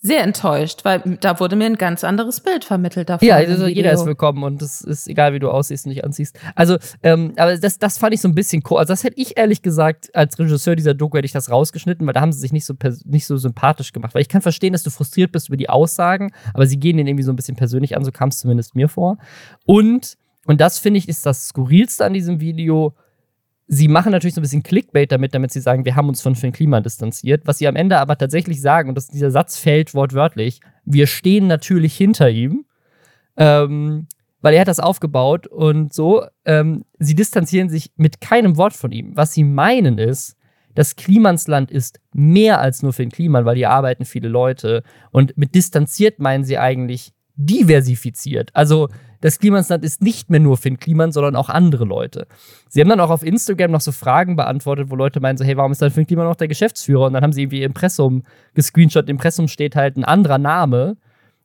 [0.04, 3.26] sehr enttäuscht, weil da wurde mir ein ganz anderes Bild vermittelt davon.
[3.26, 6.38] Ja, also jeder ist willkommen und es ist egal, wie du aussiehst und dich anziehst.
[6.54, 8.76] Also, ähm, aber das, das fand ich so ein bisschen cool.
[8.76, 12.12] Also, das hätte ich ehrlich gesagt, als Regisseur dieser Doku hätte ich das rausgeschnitten, weil
[12.12, 12.74] da haben sie sich nicht so,
[13.06, 14.14] nicht so sympathisch gemacht.
[14.14, 17.06] Weil ich kann verstehen, dass du frustriert bist über die Aussagen, aber sie gehen den
[17.06, 19.16] irgendwie so ein bisschen persönlich an, so kam es zumindest mir vor.
[19.64, 22.94] Und, und das finde ich ist das Skurrilste an diesem Video,
[23.66, 26.34] sie machen natürlich so ein bisschen Clickbait damit, damit sie sagen, wir haben uns von
[26.34, 27.46] Finn Klima distanziert.
[27.46, 31.46] Was sie am Ende aber tatsächlich sagen, und das, dieser Satz fällt wortwörtlich, wir stehen
[31.46, 32.66] natürlich hinter ihm,
[33.36, 34.06] ähm,
[34.40, 36.24] weil er hat das aufgebaut und so.
[36.44, 39.16] Ähm, sie distanzieren sich mit keinem Wort von ihm.
[39.16, 40.36] Was sie meinen ist,
[40.74, 44.82] das Klimansland ist mehr als nur für den Kliman, weil hier arbeiten viele Leute.
[45.12, 48.50] Und mit distanziert meinen sie eigentlich diversifiziert.
[48.52, 48.88] Also
[49.24, 52.26] das Klimansland ist nicht mehr nur Finn Kliman, sondern auch andere Leute.
[52.68, 55.56] Sie haben dann auch auf Instagram noch so Fragen beantwortet, wo Leute meinen so, hey,
[55.56, 57.06] warum ist dann Finn Kliman noch der Geschäftsführer?
[57.06, 59.04] Und dann haben sie irgendwie Impressum gescreenshot.
[59.08, 60.98] Im Impressum steht halt ein anderer Name.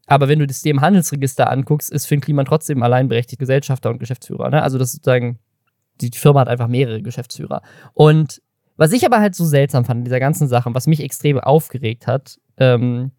[0.08, 4.50] Aber wenn du das dem Handelsregister anguckst, ist Finn Kliman trotzdem alleinberechtigt Gesellschafter und Geschäftsführer.
[4.50, 4.62] Ne?
[4.62, 5.40] Also das sozusagen,
[6.02, 7.62] die Firma hat einfach mehrere Geschäftsführer.
[7.94, 8.42] Und
[8.76, 12.08] was ich aber halt so seltsam fand in dieser ganzen Sache, was mich extrem aufgeregt
[12.08, 13.12] hat, ähm,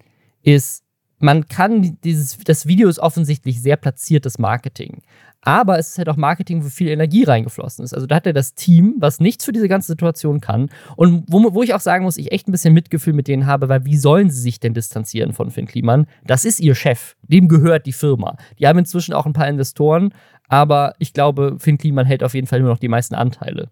[0.42, 0.84] ist,
[1.20, 5.02] man kann dieses, das Video ist offensichtlich sehr platziertes Marketing.
[5.42, 7.94] Aber es ist halt auch Marketing, wo viel Energie reingeflossen ist.
[7.94, 10.68] Also da hat er das Team, was nichts für diese ganze Situation kann.
[10.96, 13.68] Und wo, wo ich auch sagen muss, ich echt ein bisschen Mitgefühl mit denen habe,
[13.68, 16.06] weil wie sollen sie sich denn distanzieren von Finn Kliman?
[16.24, 17.16] Das ist ihr Chef.
[17.22, 18.36] Dem gehört die Firma.
[18.58, 20.12] Die haben inzwischen auch ein paar Investoren,
[20.50, 23.68] aber ich glaube, Finn Kliman hält auf jeden Fall nur noch die meisten Anteile.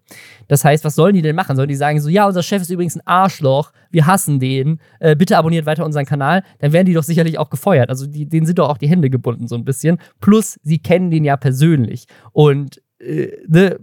[0.47, 1.57] Das heißt, was sollen die denn machen?
[1.57, 5.13] Sollen die sagen so, ja, unser Chef ist übrigens ein Arschloch, wir hassen den, äh,
[5.13, 7.89] bitte abonniert weiter unseren Kanal, dann werden die doch sicherlich auch gefeuert.
[7.89, 9.97] Also die, denen sind doch auch die Hände gebunden so ein bisschen.
[10.21, 13.77] Plus, sie kennen den ja persönlich und äh, ne,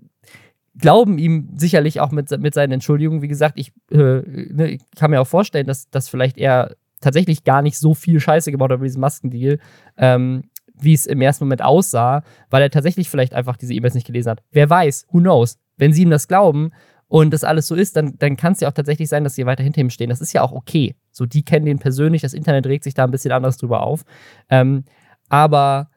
[0.78, 3.20] glauben ihm sicherlich auch mit, mit seinen Entschuldigungen.
[3.20, 7.44] Wie gesagt, ich, äh, ne, ich kann mir auch vorstellen, dass, dass vielleicht er tatsächlich
[7.44, 9.58] gar nicht so viel Scheiße gebaut hat über diesen Maskendeal.
[9.98, 10.44] Ähm,
[10.78, 14.30] wie es im ersten Moment aussah, weil er tatsächlich vielleicht einfach diese E-Mails nicht gelesen
[14.30, 14.42] hat.
[14.50, 15.58] Wer weiß, who knows?
[15.76, 16.70] Wenn sie ihm das glauben
[17.08, 19.46] und das alles so ist, dann, dann kann es ja auch tatsächlich sein, dass sie
[19.46, 20.10] weiter hinter ihm stehen.
[20.10, 20.94] Das ist ja auch okay.
[21.12, 24.04] So, die kennen den persönlich, das Internet regt sich da ein bisschen anders drüber auf.
[24.50, 24.84] Ähm,
[25.28, 25.90] aber,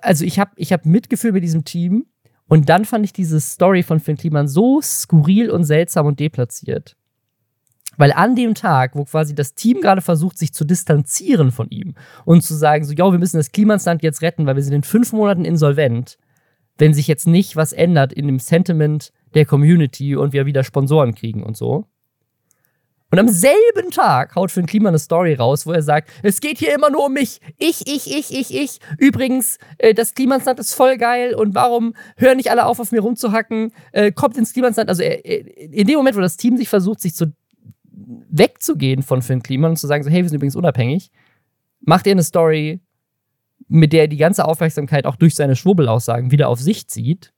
[0.00, 2.06] also ich habe ich hab Mitgefühl mit diesem Team
[2.48, 6.96] und dann fand ich diese Story von Finn Kliman so skurril und seltsam und deplatziert.
[7.96, 11.94] Weil an dem Tag, wo quasi das Team gerade versucht, sich zu distanzieren von ihm
[12.24, 14.82] und zu sagen, so, ja, wir müssen das Klimasland jetzt retten, weil wir sind in
[14.82, 16.18] fünf Monaten insolvent,
[16.78, 21.14] wenn sich jetzt nicht was ändert in dem Sentiment der Community und wir wieder Sponsoren
[21.14, 21.86] kriegen und so.
[23.12, 26.58] Und am selben Tag haut Finn Klima eine Story raus, wo er sagt, es geht
[26.58, 27.40] hier immer nur um mich.
[27.56, 28.78] Ich, ich, ich, ich, ich.
[28.98, 33.00] Übrigens, äh, das Klimasland ist voll geil und warum hören nicht alle auf, auf mir
[33.00, 33.72] rumzuhacken?
[33.92, 34.88] Äh, kommt ins Klimasland.
[34.88, 37.32] Also in dem Moment, wo das Team sich versucht, sich zu
[38.06, 41.10] wegzugehen von Finn Kliman und zu sagen, so, hey, wir sind übrigens unabhängig,
[41.80, 42.80] macht er eine Story,
[43.68, 47.32] mit der er die ganze Aufmerksamkeit auch durch seine Schwurbelaussagen wieder auf sich zieht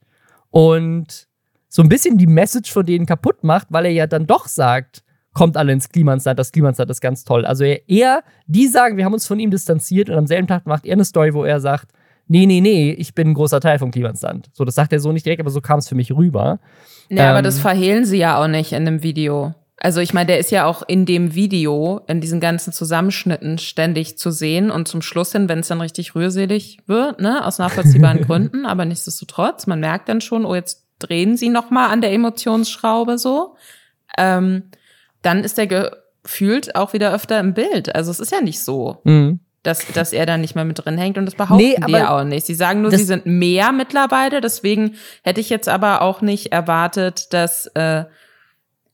[0.50, 1.26] und
[1.68, 5.02] so ein bisschen die Message von denen kaputt macht, weil er ja dann doch sagt,
[5.32, 7.44] kommt alle ins Klimansland, das Klimansland ist ganz toll.
[7.44, 10.66] Also er, er, die sagen, wir haben uns von ihm distanziert und am selben Tag
[10.66, 11.92] macht er eine Story, wo er sagt,
[12.26, 14.50] nee, nee, nee, ich bin ein großer Teil vom Klimansland.
[14.52, 16.60] So, das sagt er so nicht direkt, aber so kam es für mich rüber.
[17.08, 19.54] Ja, ähm, aber das verhehlen sie ja auch nicht in dem Video.
[19.80, 24.18] Also ich meine, der ist ja auch in dem Video, in diesen ganzen Zusammenschnitten ständig
[24.18, 28.22] zu sehen und zum Schluss hin, wenn es dann richtig rührselig wird, ne, aus nachvollziehbaren
[28.26, 32.12] Gründen, aber nichtsdestotrotz, man merkt dann schon, oh, jetzt drehen sie noch mal an der
[32.12, 33.54] Emotionsschraube so,
[34.16, 34.64] ähm,
[35.22, 37.94] dann ist der gefühlt auch wieder öfter im Bild.
[37.94, 38.98] Also es ist ja nicht so.
[39.04, 39.40] Mhm.
[39.64, 42.16] Dass, dass er da nicht mehr mit drin hängt und das behaupten nee, die ja
[42.16, 42.46] auch nicht.
[42.46, 44.40] Sie sagen nur, sie sind mehr mittlerweile.
[44.40, 48.04] Deswegen hätte ich jetzt aber auch nicht erwartet, dass äh,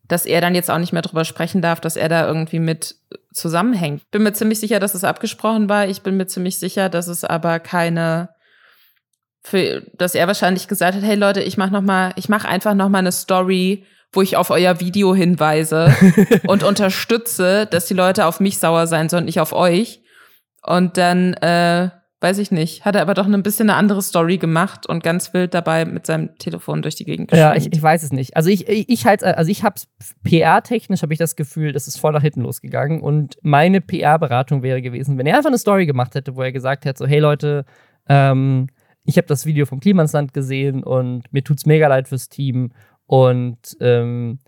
[0.09, 2.97] dass er dann jetzt auch nicht mehr drüber sprechen darf, dass er da irgendwie mit
[3.33, 4.03] zusammenhängt.
[4.11, 5.89] Bin mir ziemlich sicher, dass es abgesprochen war.
[5.89, 8.29] Ich bin mir ziemlich sicher, dass es aber keine
[9.47, 12.75] für, dass er wahrscheinlich gesagt hat, hey Leute, ich mach noch mal, ich mach einfach
[12.75, 15.95] noch mal eine Story, wo ich auf euer Video hinweise
[16.47, 20.01] und unterstütze, dass die Leute auf mich sauer sein sollen, nicht auf euch.
[20.63, 21.91] Und dann äh,
[22.25, 25.35] weiß ich nicht, hat er aber doch ein bisschen eine andere Story gemacht und ganz
[25.35, 27.51] wild dabei mit seinem Telefon durch die Gegend geschwingt.
[27.51, 28.35] Ja, ich, ich weiß es nicht.
[28.35, 29.89] Also ich, ich, ich halt, also ich hab's
[30.25, 34.81] PR-technisch habe ich das Gefühl, das ist voll nach hinten losgegangen und meine PR-Beratung wäre
[34.81, 37.67] gewesen, wenn er einfach eine Story gemacht hätte, wo er gesagt hätte, so, hey Leute,
[38.09, 38.69] ähm,
[39.05, 42.73] ich habe das Video vom Klimansland gesehen und mir tut's mega leid fürs Team
[43.05, 44.39] und ähm,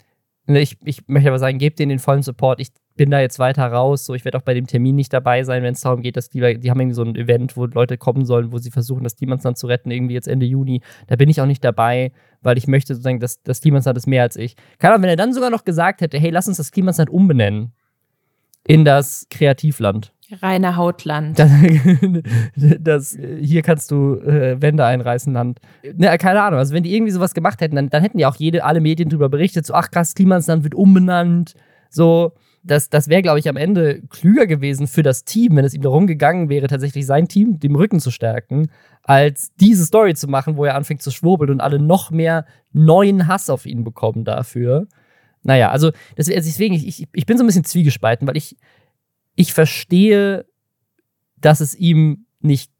[0.46, 2.60] ich, ich möchte aber sagen, gebt denen den vollen Support.
[2.60, 4.04] Ich bin da jetzt weiter raus.
[4.04, 6.28] So, ich werde auch bei dem Termin nicht dabei sein, wenn es darum geht, dass
[6.28, 9.16] die, die haben irgendwie so ein Event, wo Leute kommen sollen, wo sie versuchen, das
[9.16, 10.80] Klimansland zu retten, irgendwie jetzt Ende Juni.
[11.06, 14.22] Da bin ich auch nicht dabei, weil ich möchte sozusagen, dass das Klimansland ist mehr
[14.22, 14.56] als ich.
[14.78, 17.72] Keine Ahnung, wenn er dann sogar noch gesagt hätte, hey, lass uns das Klimansland umbenennen
[18.66, 20.12] in das Kreativland.
[20.42, 21.38] Reine Hautland.
[21.38, 21.50] Das,
[22.80, 25.60] das, hier kannst du äh, Wände einreißen, Land.
[25.94, 28.34] Ne, keine Ahnung, also wenn die irgendwie sowas gemacht hätten, dann, dann hätten ja auch
[28.34, 31.54] jede, alle Medien darüber berichtet, so, ach krass, Klimansland wird umbenannt,
[31.90, 32.32] so
[32.66, 35.82] das, das wäre, glaube ich, am Ende klüger gewesen für das Team, wenn es ihm
[35.82, 38.70] darum gegangen wäre, tatsächlich sein Team dem Rücken zu stärken,
[39.02, 43.28] als diese Story zu machen, wo er anfängt zu schwurbeln und alle noch mehr neuen
[43.28, 44.88] Hass auf ihn bekommen dafür.
[45.42, 48.56] Naja, also, deswegen, ich, ich bin so ein bisschen zwiegespalten, weil ich,
[49.36, 50.44] ich verstehe,
[51.40, 52.72] dass es ihm nicht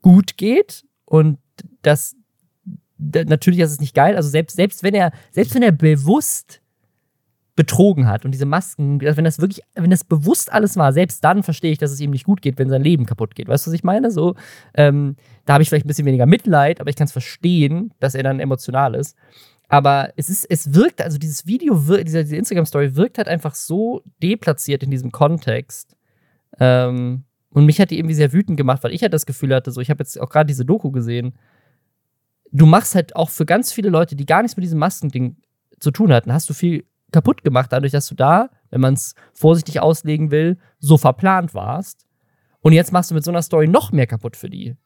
[0.00, 1.38] gut geht und
[1.82, 2.16] dass
[2.98, 4.16] natürlich ist es nicht geil.
[4.16, 6.59] Also selbst, selbst wenn er, selbst wenn er bewusst
[7.60, 11.42] betrogen hat und diese Masken, wenn das wirklich, wenn das bewusst alles war, selbst dann
[11.42, 13.48] verstehe ich, dass es ihm nicht gut geht, wenn sein Leben kaputt geht.
[13.48, 14.10] Weißt du, was ich meine?
[14.10, 14.34] So,
[14.72, 18.14] ähm, da habe ich vielleicht ein bisschen weniger Mitleid, aber ich kann es verstehen, dass
[18.14, 19.14] er dann emotional ist.
[19.68, 24.02] Aber es ist, es wirkt, also dieses Video, diese, diese Instagram-Story wirkt halt einfach so
[24.22, 25.98] deplatziert in diesem Kontext.
[26.58, 29.70] Ähm, und mich hat die irgendwie sehr wütend gemacht, weil ich halt das Gefühl hatte,
[29.70, 31.34] so, ich habe jetzt auch gerade diese Doku gesehen.
[32.52, 35.36] Du machst halt auch für ganz viele Leute, die gar nichts mit diesem Maskending
[35.78, 39.14] zu tun hatten, hast du viel kaputt gemacht, dadurch, dass du da, wenn man es
[39.32, 42.06] vorsichtig auslegen will, so verplant warst.
[42.60, 44.76] Und jetzt machst du mit so einer Story noch mehr kaputt für die.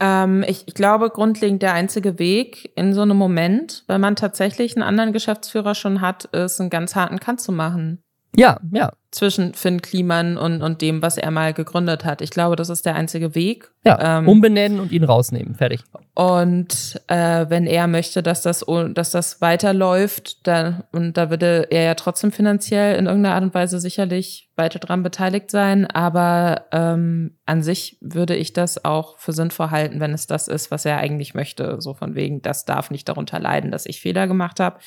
[0.00, 4.74] Ähm, ich, ich glaube, grundlegend der einzige Weg in so einem Moment, weil man tatsächlich
[4.74, 8.02] einen anderen Geschäftsführer schon hat, ist, einen ganz harten Cut zu machen.
[8.34, 8.92] Ja, ja.
[9.12, 12.22] Zwischen Finn Kliman und, und dem, was er mal gegründet hat.
[12.22, 13.70] Ich glaube, das ist der einzige Weg.
[13.84, 15.54] Ja, ähm, umbenennen und ihn rausnehmen.
[15.54, 15.82] Fertig.
[16.14, 21.84] Und äh, wenn er möchte, dass das, dass das weiterläuft, dann, und da würde er
[21.84, 25.86] ja trotzdem finanziell in irgendeiner Art und Weise sicherlich weiter dran beteiligt sein.
[25.86, 30.70] Aber ähm, an sich würde ich das auch für sinnvoll halten, wenn es das ist,
[30.70, 31.80] was er eigentlich möchte.
[31.80, 34.78] So von wegen, das darf nicht darunter leiden, dass ich Fehler gemacht habe.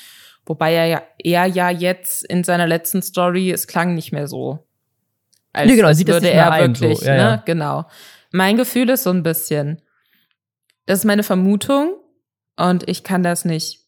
[0.45, 4.67] Wobei er ja, er ja jetzt in seiner letzten Story, es klang nicht mehr so.
[5.53, 7.05] Als, nee, genau, sieht würde er wirklich, so.
[7.05, 7.19] ja, ne?
[7.19, 7.43] Ja.
[7.45, 7.85] Genau.
[8.31, 9.81] Mein Gefühl ist so ein bisschen,
[10.85, 11.95] das ist meine Vermutung
[12.57, 13.85] und ich kann das nicht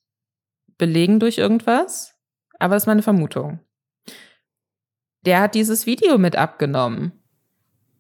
[0.78, 2.16] belegen durch irgendwas,
[2.60, 3.60] aber das ist meine Vermutung.
[5.26, 7.12] Der hat dieses Video mit abgenommen.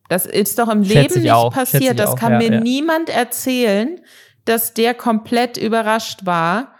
[0.09, 1.99] Das ist doch im Schätze Leben nicht auch, passiert.
[1.99, 2.59] Das auch, kann ja, mir ja.
[2.61, 3.99] niemand erzählen,
[4.45, 6.76] dass der komplett überrascht war.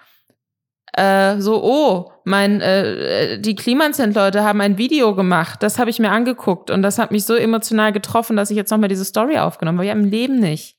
[0.98, 5.62] Äh, so, oh, mein, äh, die Klimansend-Leute haben ein Video gemacht.
[5.62, 8.72] Das habe ich mir angeguckt und das hat mich so emotional getroffen, dass ich jetzt
[8.72, 9.88] nochmal diese Story aufgenommen habe.
[9.88, 10.76] Ja, im Leben nicht.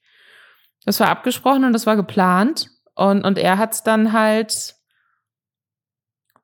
[0.85, 2.69] Das war abgesprochen und das war geplant.
[2.97, 4.75] Und, und er hat es dann halt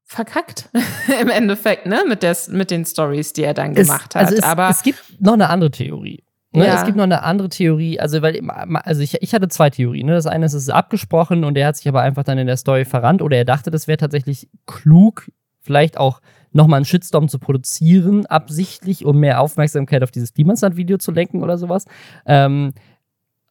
[0.04, 0.68] verkackt
[1.20, 2.04] im Endeffekt, ne?
[2.06, 4.26] Mit, der, mit den Stories, die er dann gemacht hat.
[4.26, 6.23] Also es, Aber es gibt noch eine andere Theorie.
[6.54, 6.66] Ne?
[6.66, 6.76] Ja.
[6.76, 10.06] Es gibt noch eine andere Theorie, also weil also ich, ich hatte zwei Theorien.
[10.06, 10.14] Ne?
[10.14, 12.56] Das eine ist, es ist abgesprochen und er hat sich aber einfach dann in der
[12.56, 16.20] Story verrannt oder er dachte, das wäre tatsächlich klug, vielleicht auch
[16.52, 21.58] nochmal einen Shitstorm zu produzieren, absichtlich, um mehr Aufmerksamkeit auf dieses Klimasland-Video zu lenken oder
[21.58, 21.86] sowas.
[22.24, 22.72] Ähm,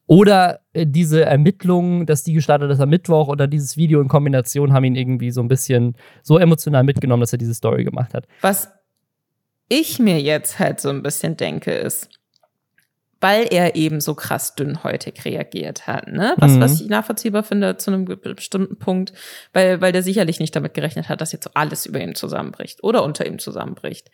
[0.06, 4.72] oder äh, diese Ermittlungen, dass die gestartet ist am Mittwoch oder dieses Video in Kombination
[4.72, 8.26] haben ihn irgendwie so ein bisschen so emotional mitgenommen, dass er diese Story gemacht hat.
[8.40, 8.70] was
[9.68, 12.10] ich mir jetzt halt so ein bisschen denke, ist,
[13.20, 16.34] weil er eben so krass dünnhäutig reagiert hat, ne?
[16.36, 16.60] Was, Mhm.
[16.60, 19.12] was ich nachvollziehbar finde zu einem be- bestimmten Punkt,
[19.52, 22.82] weil, weil der sicherlich nicht damit gerechnet hat, dass jetzt so alles über ihm zusammenbricht
[22.84, 24.10] oder unter ihm zusammenbricht.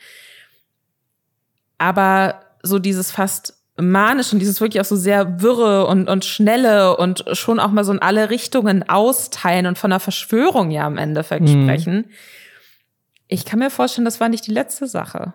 [1.78, 6.96] Aber so dieses fast manisch und dieses wirklich auch so sehr wirre und, und schnelle
[6.96, 10.98] und schon auch mal so in alle Richtungen austeilen und von einer Verschwörung ja im
[10.98, 11.64] Endeffekt Mhm.
[11.64, 12.10] sprechen.
[13.28, 15.32] Ich kann mir vorstellen, das war nicht die letzte Sache.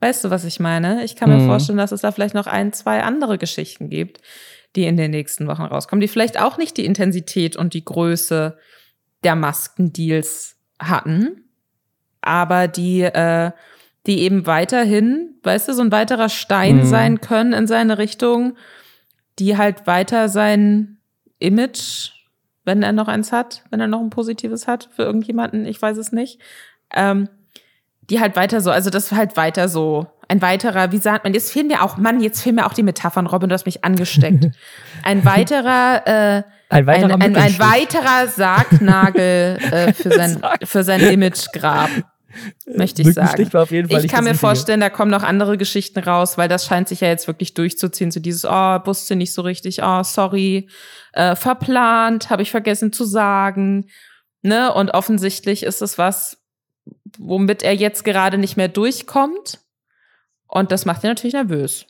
[0.00, 1.04] Weißt du, was ich meine?
[1.04, 1.46] Ich kann mir Mhm.
[1.46, 4.20] vorstellen, dass es da vielleicht noch ein, zwei andere Geschichten gibt,
[4.76, 8.56] die in den nächsten Wochen rauskommen, die vielleicht auch nicht die Intensität und die Größe
[9.24, 11.44] der Maskendeals hatten,
[12.22, 13.50] aber die, äh,
[14.06, 16.84] die eben weiterhin, weißt du, so ein weiterer Stein Mhm.
[16.84, 18.56] sein können in seine Richtung,
[19.38, 20.98] die halt weiter sein
[21.38, 22.10] Image,
[22.64, 25.98] wenn er noch eins hat, wenn er noch ein positives hat für irgendjemanden, ich weiß
[25.98, 26.40] es nicht,
[26.94, 27.28] ähm,
[28.10, 31.52] die halt weiter so, also das halt weiter so, ein weiterer, wie sagt man, jetzt
[31.52, 34.46] fehlen mir auch, Mann, jetzt fehlen mir auch die Metaphern, Robin, du hast mich angesteckt.
[35.02, 41.00] Ein weiterer, äh, Ein weiterer ein, ein, ein weiterer Sargnagel äh, für sein, für sein
[41.00, 41.90] Imagegrab,
[42.76, 43.52] möchte ich sagen.
[43.52, 47.00] war Ich kann mir vorstellen, da kommen noch andere Geschichten raus, weil das scheint sich
[47.00, 48.12] ja jetzt wirklich durchzuziehen.
[48.12, 50.68] So dieses, oh, wusste nicht so richtig, oh, sorry,
[51.12, 53.86] äh, verplant, habe ich vergessen zu sagen.
[54.42, 54.72] Ne?
[54.72, 56.39] Und offensichtlich ist es was,
[57.18, 59.58] womit er jetzt gerade nicht mehr durchkommt.
[60.46, 61.86] Und das macht ihn natürlich nervös.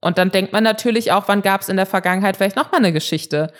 [0.00, 2.78] Und dann denkt man natürlich auch, wann gab es in der Vergangenheit vielleicht noch mal
[2.78, 3.52] eine Geschichte,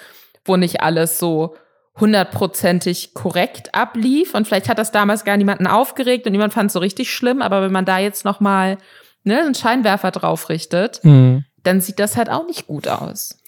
[0.44, 1.56] wo nicht alles so
[1.98, 6.72] hundertprozentig korrekt ablief und vielleicht hat das damals gar niemanden aufgeregt und niemand fand es
[6.72, 8.78] so richtig schlimm, aber wenn man da jetzt noch mal
[9.22, 11.44] ne, einen Scheinwerfer drauf richtet, Mhm.
[11.62, 13.38] dann sieht das halt auch nicht gut aus.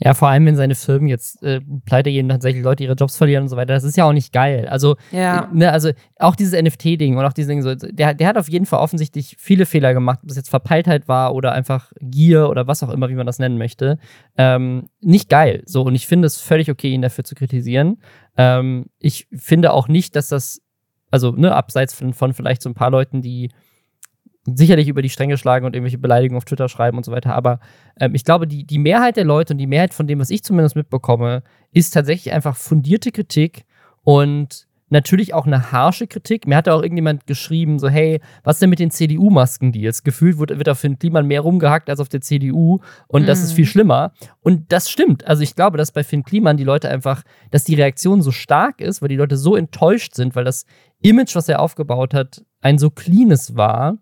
[0.00, 3.42] Ja, vor allem, wenn seine Firmen jetzt äh, pleite gehen, tatsächlich Leute ihre Jobs verlieren
[3.42, 3.74] und so weiter.
[3.74, 4.68] Das ist ja auch nicht geil.
[4.68, 5.44] Also, Ja.
[5.52, 5.90] äh, ne, also
[6.20, 9.34] auch dieses NFT-Ding und auch dieses Ding so, der, der hat auf jeden Fall offensichtlich
[9.38, 13.08] viele Fehler gemacht, ob das jetzt Verpeiltheit war oder einfach Gier oder was auch immer,
[13.08, 13.98] wie man das nennen möchte.
[14.36, 15.62] Ähm, nicht geil.
[15.66, 17.98] So, und ich finde es völlig okay, ihn dafür zu kritisieren.
[18.36, 20.62] Ähm, ich finde auch nicht, dass das,
[21.10, 23.50] also, ne, abseits von, von vielleicht so ein paar Leuten, die
[24.56, 27.34] sicherlich über die Stränge schlagen und irgendwelche Beleidigungen auf Twitter schreiben und so weiter.
[27.34, 27.60] Aber
[27.98, 30.42] ähm, ich glaube, die, die Mehrheit der Leute und die Mehrheit von dem, was ich
[30.42, 31.42] zumindest mitbekomme,
[31.72, 33.64] ist tatsächlich einfach fundierte Kritik
[34.02, 36.46] Und natürlich auch eine harsche Kritik.
[36.46, 40.02] Mir hat auch irgendjemand geschrieben, so, hey, was denn mit den CDU-Maskendeals?
[40.02, 43.26] Gefühlt wird, wird auf Finn Kliman mehr rumgehackt als auf der CDU und mhm.
[43.26, 43.68] das ist viel mhm.
[43.68, 44.12] schlimmer.
[44.40, 45.26] Und das stimmt.
[45.26, 48.80] Also ich glaube, dass bei Finn Kliman die Leute einfach, dass die Reaktion so stark
[48.80, 50.64] ist, weil die Leute so enttäuscht sind, weil das
[51.02, 53.98] Image, was er aufgebaut hat, ein so cleanes war.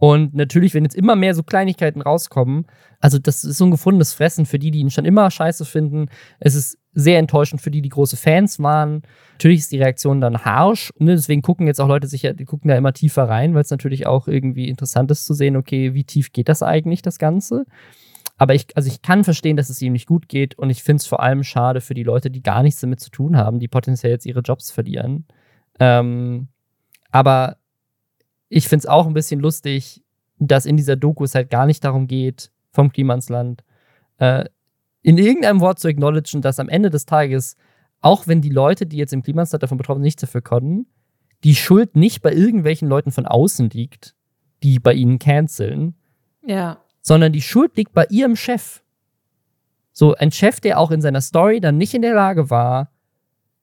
[0.00, 2.64] Und natürlich, wenn jetzt immer mehr so Kleinigkeiten rauskommen,
[3.00, 6.06] also das ist so ein gefundenes Fressen für die, die ihn schon immer scheiße finden.
[6.38, 9.02] Es ist sehr enttäuschend für die, die große Fans waren.
[9.32, 10.90] Natürlich ist die Reaktion dann harsch.
[10.98, 11.14] Ne?
[11.14, 13.70] Deswegen gucken jetzt auch Leute sich ja, die gucken da immer tiefer rein, weil es
[13.70, 17.66] natürlich auch irgendwie interessant ist zu sehen, okay, wie tief geht das eigentlich, das Ganze?
[18.38, 21.00] Aber ich, also ich kann verstehen, dass es ihm nicht gut geht und ich finde
[21.00, 23.68] es vor allem schade für die Leute, die gar nichts damit zu tun haben, die
[23.68, 25.26] potenziell jetzt ihre Jobs verlieren.
[25.78, 26.48] Ähm,
[27.10, 27.59] aber
[28.50, 30.02] ich finde es auch ein bisschen lustig,
[30.38, 33.64] dass in dieser Doku es halt gar nicht darum geht, vom Klimansland,
[34.18, 34.44] äh,
[35.02, 37.56] in irgendeinem Wort zu acknowledgen, dass am Ende des Tages,
[38.00, 40.86] auch wenn die Leute, die jetzt im Klimansland davon betroffen sind, nichts dafür können,
[41.44, 44.14] die Schuld nicht bei irgendwelchen Leuten von außen liegt,
[44.62, 45.94] die bei ihnen canceln,
[46.44, 46.78] ja.
[47.00, 48.82] sondern die Schuld liegt bei ihrem Chef.
[49.92, 52.90] So ein Chef, der auch in seiner Story dann nicht in der Lage war,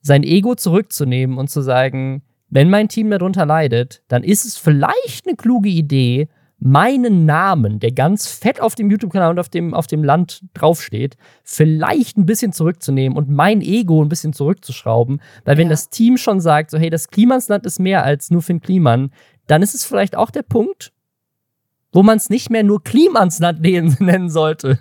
[0.01, 5.27] sein Ego zurückzunehmen und zu sagen, wenn mein Team darunter leidet, dann ist es vielleicht
[5.27, 6.27] eine kluge Idee,
[6.59, 11.15] meinen Namen, der ganz fett auf dem YouTube-Kanal und auf dem, auf dem Land draufsteht,
[11.43, 15.21] vielleicht ein bisschen zurückzunehmen und mein Ego ein bisschen zurückzuschrauben.
[15.45, 15.71] Weil wenn ja.
[15.71, 19.11] das Team schon sagt, so hey, das Klimansland ist mehr als nur Finn Kliman,
[19.45, 20.91] dann ist es vielleicht auch der Punkt,
[21.91, 23.61] wo man es nicht mehr nur Klimansland
[23.99, 24.79] nennen sollte.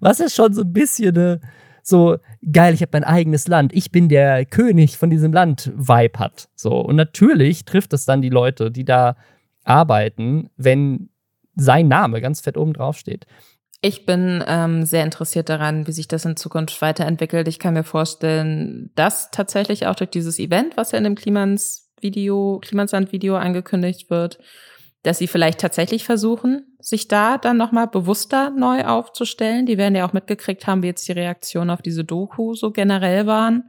[0.00, 1.40] Was ist schon so ein bisschen eine,
[1.88, 2.18] so
[2.52, 6.48] geil, ich habe mein eigenes Land, ich bin der König von diesem Land Vibe hat.
[6.56, 9.16] So und natürlich trifft es dann die Leute, die da
[9.64, 11.10] arbeiten, wenn
[11.54, 13.26] sein Name ganz fett oben drauf steht.
[13.82, 17.46] Ich bin ähm, sehr interessiert daran, wie sich das in Zukunft weiterentwickelt.
[17.46, 22.58] Ich kann mir vorstellen, dass tatsächlich auch durch dieses Event, was ja in dem Klimans-Video,
[22.62, 24.38] Klimansland-Video angekündigt wird,
[25.06, 29.66] dass sie vielleicht tatsächlich versuchen, sich da dann nochmal bewusster neu aufzustellen.
[29.66, 33.26] Die werden ja auch mitgekriegt haben, wie jetzt die Reaktionen auf diese Doku so generell
[33.26, 33.64] waren.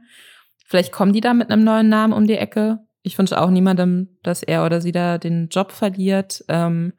[0.66, 4.18] Vielleicht kommen die da mit einem neuen Namen um die Ecke ich wünsche auch niemandem,
[4.22, 6.92] dass er oder sie da den Job verliert, ähm,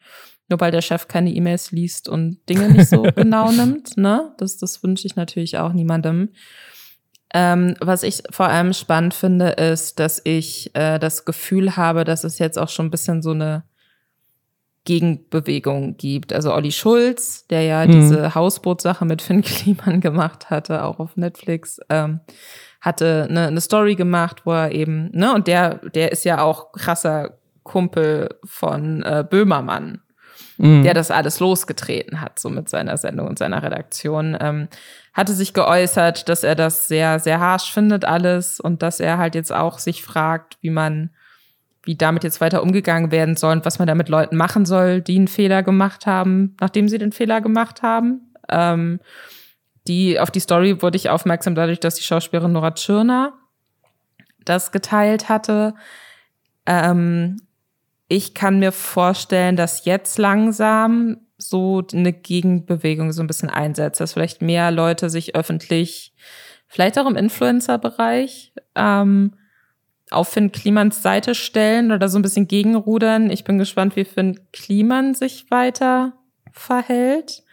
[0.50, 3.98] nur weil der Chef keine E-Mails liest und Dinge nicht so genau nimmt.
[3.98, 4.34] Ne?
[4.38, 6.30] Das, das wünsche ich natürlich auch niemandem.
[7.32, 12.24] Ähm, was ich vor allem spannend finde, ist, dass ich äh, das Gefühl habe, dass
[12.24, 13.64] es jetzt auch schon ein bisschen so eine
[14.90, 16.34] Gegenbewegung gibt.
[16.34, 17.92] Also Olli Schulz, der ja mhm.
[17.92, 22.22] diese Hausbootsache mit Finn Kliman gemacht hatte, auch auf Netflix, ähm,
[22.82, 26.72] hatte eine, eine Story gemacht, wo er eben, ne, und der, der ist ja auch
[26.72, 30.02] krasser Kumpel von äh, Böhmermann,
[30.58, 30.82] mhm.
[30.82, 34.36] der das alles losgetreten hat, so mit seiner Sendung und seiner Redaktion.
[34.42, 34.70] Ähm,
[35.14, 39.36] hatte sich geäußert, dass er das sehr, sehr harsch findet, alles, und dass er halt
[39.36, 41.12] jetzt auch sich fragt, wie man,
[41.90, 45.02] wie damit jetzt weiter umgegangen werden soll und was man da mit Leuten machen soll,
[45.02, 48.32] die einen Fehler gemacht haben, nachdem sie den Fehler gemacht haben.
[48.48, 49.00] Ähm,
[49.88, 53.34] die, auf die Story wurde ich aufmerksam dadurch, dass die Schauspielerin Nora Tschirner
[54.46, 55.74] das geteilt hatte.
[56.68, 57.38] Ähm,
[58.08, 64.14] ich kann mir vorstellen, dass jetzt langsam so eine Gegenbewegung so ein bisschen einsetzt, dass
[64.14, 66.14] vielleicht mehr Leute sich öffentlich,
[66.68, 69.34] vielleicht auch im Influencer-Bereich, ähm,
[70.12, 73.30] auf Finn Klimans Seite stellen oder so ein bisschen gegenrudern.
[73.30, 76.14] Ich bin gespannt, wie Finn Kliman sich weiter
[76.52, 77.44] verhält.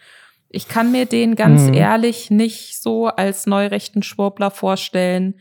[0.49, 1.73] Ich kann mir den ganz mhm.
[1.73, 5.35] ehrlich nicht so als neurechten Schwurbler vorstellen,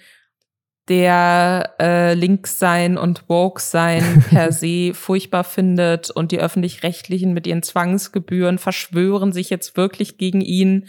[0.89, 7.47] der äh, links sein und woke sein per se furchtbar findet und die öffentlich-rechtlichen mit
[7.47, 10.89] ihren Zwangsgebühren verschwören sich jetzt wirklich gegen ihn.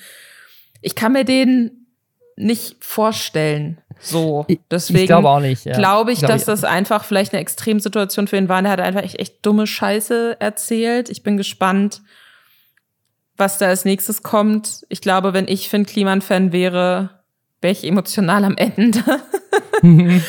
[0.82, 1.88] Ich kann mir den
[2.36, 3.82] nicht vorstellen.
[4.00, 4.46] So.
[4.70, 5.66] Deswegen ich glaube auch nicht.
[5.66, 5.76] Ja.
[5.76, 8.64] Glaube ich, glaub dass ich das einfach vielleicht eine Extremsituation für ihn war.
[8.64, 11.10] Er hat einfach echt, echt dumme Scheiße erzählt.
[11.10, 12.02] Ich bin gespannt,
[13.38, 14.86] was da als nächstes kommt.
[14.90, 17.10] Ich glaube, wenn ich Finn Kliman-Fan wäre,
[17.62, 19.04] wäre ich emotional am Ende.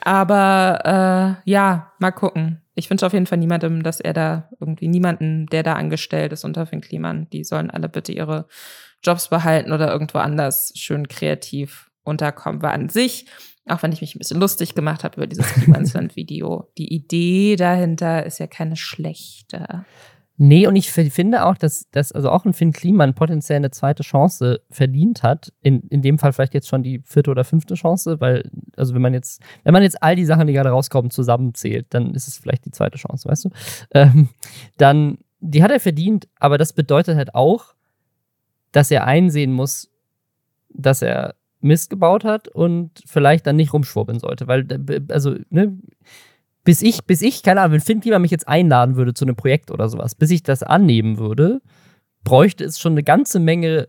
[0.00, 2.62] Aber äh, ja, mal gucken.
[2.74, 6.44] Ich wünsche auf jeden Fall niemandem, dass er da irgendwie niemanden, der da angestellt ist
[6.44, 8.46] unter Finn Kliman, die sollen alle bitte ihre
[9.02, 12.62] Jobs behalten oder irgendwo anders schön kreativ unterkommen.
[12.62, 13.26] Weil an sich,
[13.66, 18.24] auch wenn ich mich ein bisschen lustig gemacht habe über dieses Klimansland-Video, die Idee dahinter
[18.24, 19.84] ist ja keine schlechte.
[20.38, 24.02] Nee, und ich finde auch, dass, dass also auch ein Finn Kliman potenziell eine zweite
[24.02, 25.50] Chance verdient hat.
[25.62, 29.00] In, in dem Fall vielleicht jetzt schon die vierte oder fünfte Chance, weil, also wenn
[29.00, 32.36] man jetzt, wenn man jetzt all die Sachen, die gerade rauskommen, zusammenzählt, dann ist es
[32.36, 33.50] vielleicht die zweite Chance, weißt du?
[33.92, 34.28] Ähm,
[34.76, 37.74] dann, die hat er verdient, aber das bedeutet halt auch,
[38.72, 39.90] dass er einsehen muss,
[40.68, 44.46] dass er Mist gebaut hat und vielleicht dann nicht rumschwurbeln sollte.
[44.46, 44.66] Weil,
[45.08, 45.78] also, ne,
[46.64, 49.36] bis ich, bis ich, keine Ahnung, wenn Finn Klima mich jetzt einladen würde zu einem
[49.36, 51.60] Projekt oder sowas, bis ich das annehmen würde,
[52.24, 53.88] bräuchte es schon eine ganze Menge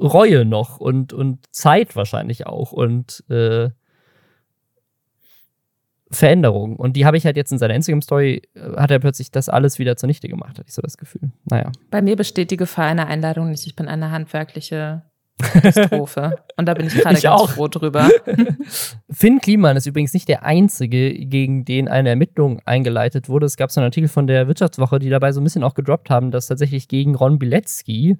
[0.00, 3.70] Reue noch und, und Zeit wahrscheinlich auch und äh,
[6.10, 6.76] Veränderungen.
[6.76, 9.78] Und die habe ich halt jetzt in seiner Instagram-Story, äh, hat er plötzlich das alles
[9.78, 11.30] wieder zunichte gemacht, hatte ich so das Gefühl.
[11.44, 11.70] Naja.
[11.90, 13.66] Bei mir besteht die Gefahr einer Einladung nicht.
[13.66, 15.02] Ich bin eine handwerkliche
[15.42, 16.38] Katastrophe.
[16.56, 17.50] Und da bin ich gerade ganz auch.
[17.50, 18.08] froh drüber.
[19.10, 23.46] Finn Kliman ist übrigens nicht der Einzige, gegen den eine Ermittlung eingeleitet wurde.
[23.46, 26.10] Es gab so einen Artikel von der Wirtschaftswoche, die dabei so ein bisschen auch gedroppt
[26.10, 28.16] haben, dass tatsächlich gegen Ron Bilecki,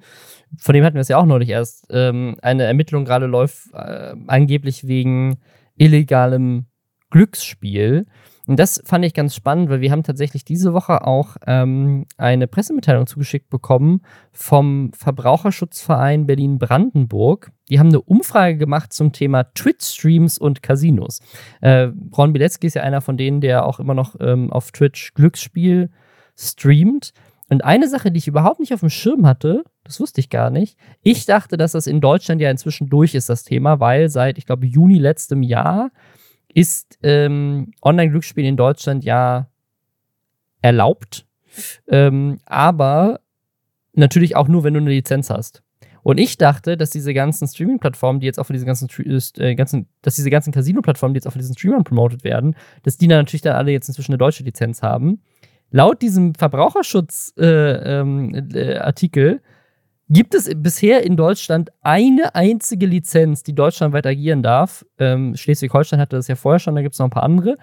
[0.59, 4.15] von dem hatten wir es ja auch neulich erst, ähm, eine Ermittlung gerade läuft, äh,
[4.27, 5.39] angeblich wegen
[5.77, 6.67] illegalem
[7.11, 8.07] Glücksspiel.
[8.51, 12.49] Und das fand ich ganz spannend, weil wir haben tatsächlich diese Woche auch ähm, eine
[12.49, 17.53] Pressemitteilung zugeschickt bekommen vom Verbraucherschutzverein Berlin-Brandenburg.
[17.69, 21.21] Die haben eine Umfrage gemacht zum Thema Twitch-Streams und Casinos.
[21.61, 25.15] Äh, Ron Bilecki ist ja einer von denen, der auch immer noch ähm, auf Twitch
[25.15, 25.89] Glücksspiel
[26.37, 27.13] streamt.
[27.51, 30.51] Und eine Sache, die ich überhaupt nicht auf dem Schirm hatte, das wusste ich gar
[30.51, 30.77] nicht.
[31.05, 34.47] Ich dachte, dass das in Deutschland ja inzwischen durch ist, das Thema, weil seit, ich
[34.47, 35.93] glaube, Juni letztem Jahr
[36.55, 39.49] ist ähm, Online-Glücksspiel in Deutschland ja
[40.63, 41.27] erlaubt,
[41.89, 43.21] ähm, aber
[43.93, 45.63] natürlich auch nur, wenn du eine Lizenz hast.
[46.03, 48.89] Und ich dachte, dass diese ganzen Streaming-Plattformen, die jetzt auch von diesen ganzen,
[49.39, 52.97] äh, ganzen dass diese ganzen Casino-Plattformen, die jetzt auch von diesen Streamern promotet werden, dass
[52.97, 55.21] die dann natürlich dann alle jetzt inzwischen eine deutsche Lizenz haben.
[55.71, 59.41] Laut diesem Verbraucherschutz-Artikel äh, ähm, äh,
[60.11, 64.85] gibt es bisher in Deutschland eine einzige Lizenz, die deutschlandweit agieren darf.
[64.99, 67.57] Ähm, Schleswig-Holstein hatte das ja vorher schon, da gibt es noch ein paar andere.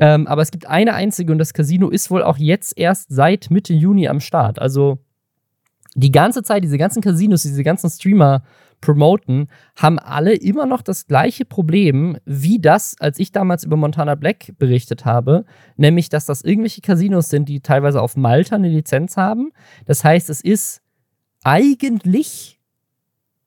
[0.00, 3.48] Ähm, aber es gibt eine einzige und das Casino ist wohl auch jetzt erst seit
[3.50, 4.58] Mitte Juni am Start.
[4.58, 4.98] Also
[5.94, 8.42] die ganze Zeit, diese ganzen Casinos, diese ganzen Streamer
[8.80, 14.16] promoten, haben alle immer noch das gleiche Problem wie das, als ich damals über Montana
[14.16, 15.44] Black berichtet habe,
[15.76, 19.52] nämlich dass das irgendwelche Casinos sind, die teilweise auf Malta eine Lizenz haben.
[19.86, 20.83] Das heißt, es ist
[21.44, 22.58] eigentlich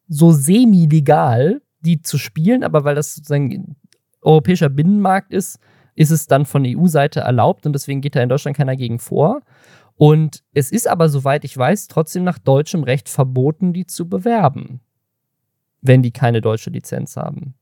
[0.07, 3.75] so semi-legal, die zu spielen, aber weil das sozusagen
[4.21, 5.59] europäischer Binnenmarkt ist,
[5.95, 9.41] ist es dann von EU-Seite erlaubt und deswegen geht da in Deutschland keiner gegen vor.
[9.95, 14.79] Und es ist aber, soweit ich weiß, trotzdem nach deutschem Recht verboten, die zu bewerben,
[15.81, 17.55] wenn die keine deutsche Lizenz haben.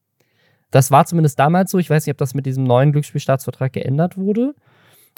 [0.69, 1.79] Das war zumindest damals so.
[1.79, 4.53] Ich weiß nicht, ob das mit diesem neuen Glücksspielstaatsvertrag geändert wurde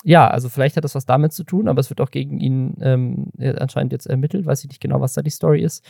[0.04, 2.76] ja, also vielleicht hat das was damit zu tun, aber es wird auch gegen ihn
[2.82, 4.46] ähm, anscheinend jetzt ermittelt.
[4.46, 5.84] Weiß ich nicht genau, was da die Story ist.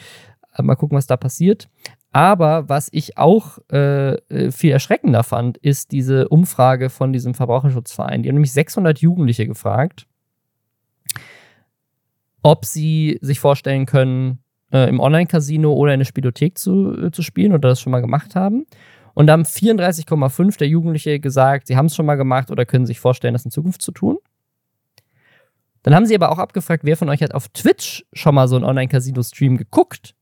[0.56, 1.70] Äh, mal gucken, was da passiert.
[2.12, 8.24] Aber was ich auch äh, äh viel erschreckender fand, ist diese Umfrage von diesem Verbraucherschutzverein.
[8.24, 10.08] Die haben nämlich 600 Jugendliche gefragt,
[12.42, 14.40] ob sie sich vorstellen können,
[14.72, 18.02] äh, im Online-Casino oder in der Spielothek zu, äh, zu spielen oder das schon mal
[18.02, 18.66] gemacht haben.
[19.18, 22.86] Und da haben 34,5 der Jugendliche gesagt, sie haben es schon mal gemacht oder können
[22.86, 24.20] sich vorstellen, das in Zukunft zu tun.
[25.82, 28.58] Dann haben sie aber auch abgefragt, wer von euch hat auf Twitch schon mal so
[28.58, 30.14] einen Online-Casino-Stream geguckt.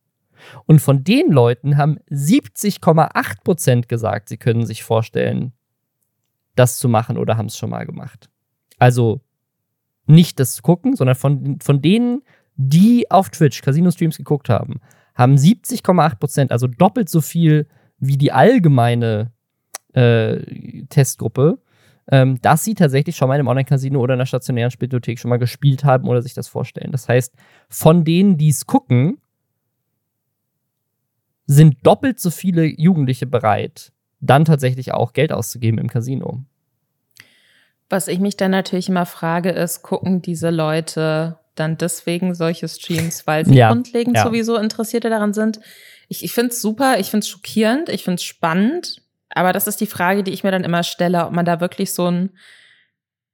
[0.65, 5.51] Und von den Leuten haben 70,8% gesagt, sie können sich vorstellen,
[6.55, 8.29] das zu machen oder haben es schon mal gemacht.
[8.79, 9.19] Also
[10.05, 12.21] nicht das zu gucken, sondern von, von denen,
[12.55, 14.79] die auf Twitch Casino-Streams geguckt haben,
[15.15, 17.67] haben 70,8%, also doppelt so viel
[18.07, 19.31] wie die allgemeine
[19.93, 21.59] äh, Testgruppe,
[22.11, 25.29] ähm, dass sie tatsächlich schon mal in einem Online-Casino oder in einer stationären Spielothek schon
[25.29, 26.91] mal gespielt haben oder sich das vorstellen.
[26.91, 27.33] Das heißt,
[27.69, 29.19] von denen, die es gucken,
[31.47, 36.43] sind doppelt so viele Jugendliche bereit, dann tatsächlich auch Geld auszugeben im Casino.
[37.89, 43.27] Was ich mich dann natürlich immer frage, ist, gucken diese Leute dann deswegen solche Streams,
[43.27, 44.23] weil sie ja, grundlegend ja.
[44.23, 45.59] sowieso Interessierte daran sind?
[46.07, 49.67] Ich, ich finde es super, ich finde es schockierend, ich finde es spannend, aber das
[49.67, 52.31] ist die Frage, die ich mir dann immer stelle, ob man da wirklich so ein,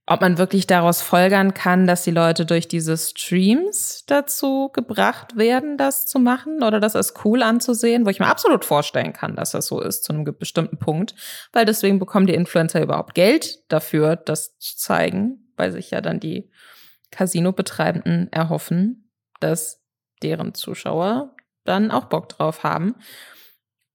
[0.07, 5.77] ob man wirklich daraus folgern kann, dass die Leute durch diese Streams dazu gebracht werden,
[5.77, 9.51] das zu machen oder das als cool anzusehen, wo ich mir absolut vorstellen kann, dass
[9.51, 11.13] das so ist zu einem bestimmten Punkt,
[11.53, 16.19] weil deswegen bekommen die Influencer überhaupt Geld dafür, das zu zeigen, weil sich ja dann
[16.19, 16.49] die
[17.11, 19.83] Casino-Betreibenden erhoffen, dass
[20.23, 22.95] deren Zuschauer dann auch Bock drauf haben.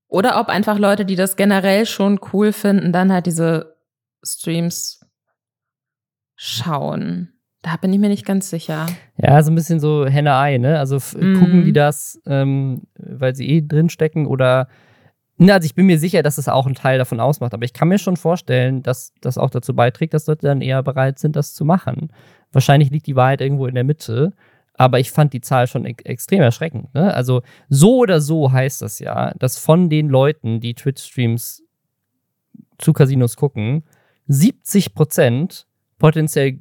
[0.08, 3.76] Oder ob einfach Leute, die das generell schon cool finden, dann halt diese
[4.22, 5.00] Streams
[6.36, 7.32] schauen.
[7.62, 8.86] Da bin ich mir nicht ganz sicher.
[9.16, 10.78] Ja, so ein bisschen so Henne-Ei, ne?
[10.78, 11.38] Also mm.
[11.38, 14.68] gucken die das, ähm, weil sie eh drinstecken oder.
[15.38, 17.64] Na, also ich bin mir sicher, dass es das auch einen Teil davon ausmacht, aber
[17.64, 21.18] ich kann mir schon vorstellen, dass das auch dazu beiträgt, dass Leute dann eher bereit
[21.18, 22.10] sind, das zu machen.
[22.52, 24.32] Wahrscheinlich liegt die Wahrheit irgendwo in der Mitte.
[24.78, 26.94] Aber ich fand die Zahl schon e extrem erschreckend.
[26.94, 27.12] Ne?
[27.12, 31.62] Also so oder so heißt das ja, dass von den Leuten, die Twitch-Streams
[32.78, 33.84] zu Casinos gucken,
[34.28, 35.66] 70 Prozent
[35.98, 36.58] potenziell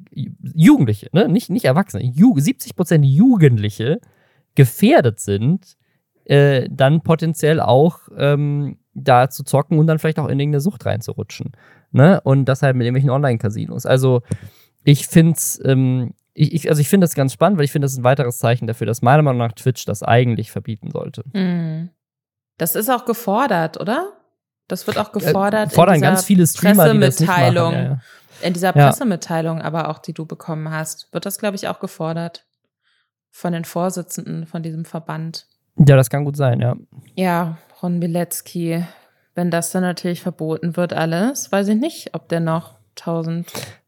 [0.54, 1.28] Jugendliche, ne?
[1.28, 4.00] nicht, nicht Erwachsene, Ju 70 Prozent Jugendliche
[4.54, 5.76] gefährdet sind,
[6.24, 10.86] äh, dann potenziell auch ähm, da zu zocken und dann vielleicht auch in irgendeine Sucht
[10.86, 11.52] reinzurutschen.
[11.92, 12.20] Ne?
[12.22, 13.84] Und das halt mit irgendwelchen Online-Casinos.
[13.84, 14.22] Also
[14.84, 17.86] ich finde es, ähm, ich, ich, also ich finde das ganz spannend, weil ich finde,
[17.86, 21.24] das ist ein weiteres Zeichen dafür, dass meiner Meinung nach Twitch das eigentlich verbieten sollte.
[21.32, 21.90] Mhm.
[22.58, 24.12] Das ist auch gefordert, oder?
[24.68, 25.72] Das wird auch gefordert.
[25.72, 27.54] Äh, fordern ganz viele Streamer, die das nicht machen.
[27.54, 28.00] Ja, ja.
[28.42, 32.46] In dieser Pressemitteilung, aber auch die du bekommen hast, wird das, glaube ich, auch gefordert
[33.30, 35.46] von den Vorsitzenden von diesem Verband.
[35.78, 36.76] Ja, das kann gut sein, ja.
[37.14, 38.84] Ja, Ron Bilecki.
[39.34, 42.78] Wenn das dann natürlich verboten wird, alles, weiß ich nicht, ob der noch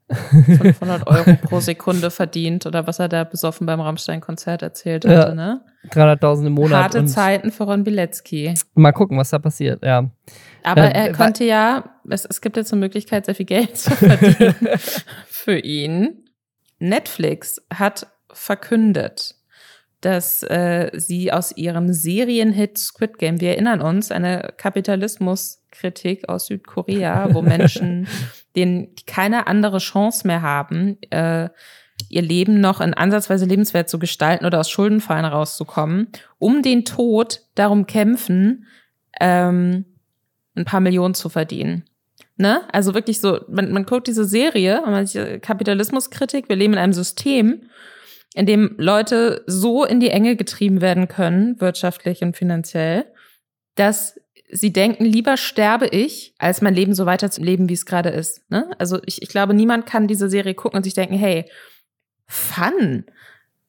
[0.08, 5.34] 1500 Euro pro Sekunde verdient oder was er da besoffen beim Rammstein-Konzert erzählt hatte, ja,
[5.34, 5.60] ne?
[5.90, 6.82] 300.000 im Monat.
[6.82, 8.54] Harte Zeiten für Ron Bilecki.
[8.74, 10.10] Mal gucken, was da passiert, ja.
[10.62, 13.90] Aber äh, er konnte ja, es, es gibt jetzt eine Möglichkeit, sehr viel Geld zu
[13.90, 14.54] verdienen
[15.26, 16.24] für ihn.
[16.78, 19.34] Netflix hat verkündet,
[20.00, 27.34] dass äh, sie aus ihrem Serienhit Squid Game, wir erinnern uns, eine Kapitalismuskritik aus Südkorea,
[27.34, 28.06] wo Menschen,
[28.56, 31.48] denen keine andere Chance mehr haben, äh,
[32.08, 37.42] ihr Leben noch in ansatzweise lebenswert zu gestalten oder aus Schuldenfallen rauszukommen, um den Tod
[37.54, 38.66] darum kämpfen,
[39.20, 39.84] ähm,
[40.54, 41.84] ein paar Millionen zu verdienen.
[42.36, 42.62] Ne?
[42.72, 47.62] Also wirklich so, man, man guckt diese Serie, sieht Kapitalismuskritik, wir leben in einem System,
[48.34, 53.06] in dem Leute so in die Enge getrieben werden können, wirtschaftlich und finanziell,
[53.74, 54.20] dass
[54.50, 58.08] sie denken, lieber sterbe ich, als mein Leben so weiter zu leben, wie es gerade
[58.08, 58.48] ist.
[58.50, 58.70] Ne?
[58.78, 61.44] Also ich, ich glaube, niemand kann diese Serie gucken und sich denken, hey,
[62.28, 63.04] Fun.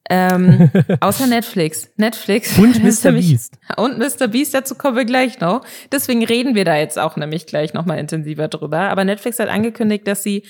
[0.09, 0.69] Ähm,
[0.99, 1.89] außer Netflix.
[1.95, 2.57] Netflix.
[2.57, 3.11] Und Mr.
[3.13, 3.57] Beast.
[3.77, 4.27] Und Mr.
[4.27, 5.65] Beast, dazu kommen wir gleich noch.
[5.91, 8.82] Deswegen reden wir da jetzt auch nämlich gleich nochmal intensiver drüber.
[8.89, 10.43] Aber Netflix hat angekündigt, dass sie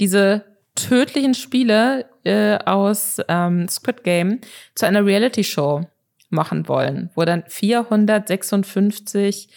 [0.00, 0.44] diese
[0.74, 4.40] tödlichen Spiele äh, aus ähm, Squid Game
[4.74, 5.86] zu einer Reality-Show
[6.30, 9.48] machen wollen, wo dann 456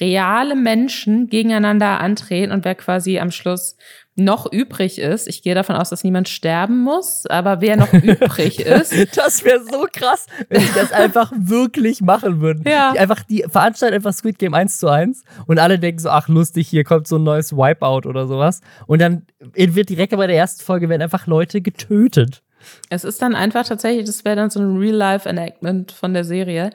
[0.00, 3.76] reale Menschen gegeneinander antreten und wer quasi am Schluss
[4.14, 5.26] noch übrig ist.
[5.26, 9.16] Ich gehe davon aus, dass niemand sterben muss, aber wer noch übrig ist.
[9.16, 12.64] Das wäre so krass, wenn die das einfach wirklich machen würden.
[12.66, 12.92] Ja.
[12.92, 16.28] Die einfach, die veranstalten einfach Squid Game 1 zu 1 und alle denken so, ach
[16.28, 18.60] lustig, hier kommt so ein neues Wipeout oder sowas.
[18.86, 22.42] Und dann wird direkt bei der ersten Folge werden einfach Leute getötet.
[22.90, 26.70] Es ist dann einfach tatsächlich, das wäre dann so ein Real-Life-Enactment von der Serie.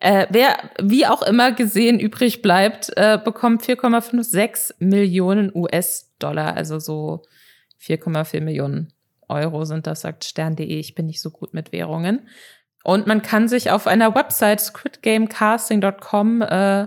[0.00, 7.22] Äh, wer wie auch immer gesehen übrig bleibt, äh, bekommt 4,56 Millionen US-Dollar, also so
[7.80, 8.92] 4,4 Millionen
[9.28, 10.66] Euro sind das, sagt Stern.de.
[10.66, 12.28] Ich bin nicht so gut mit Währungen.
[12.84, 16.86] Und man kann sich auf einer Website squidgamecasting.com äh,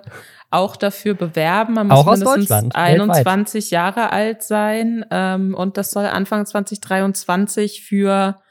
[0.51, 1.73] auch dafür bewerben.
[1.73, 3.71] Man muss auch mindestens 21 weltweit.
[3.71, 5.05] Jahre alt sein.
[5.09, 8.41] Ähm, und das soll Anfang 2023 für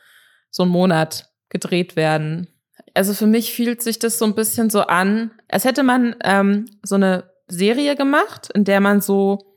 [0.55, 2.47] so einen Monat gedreht werden.
[2.95, 6.67] Also für mich fühlt sich das so ein bisschen so an, als hätte man ähm,
[6.85, 9.57] so eine Serie gemacht, in der man so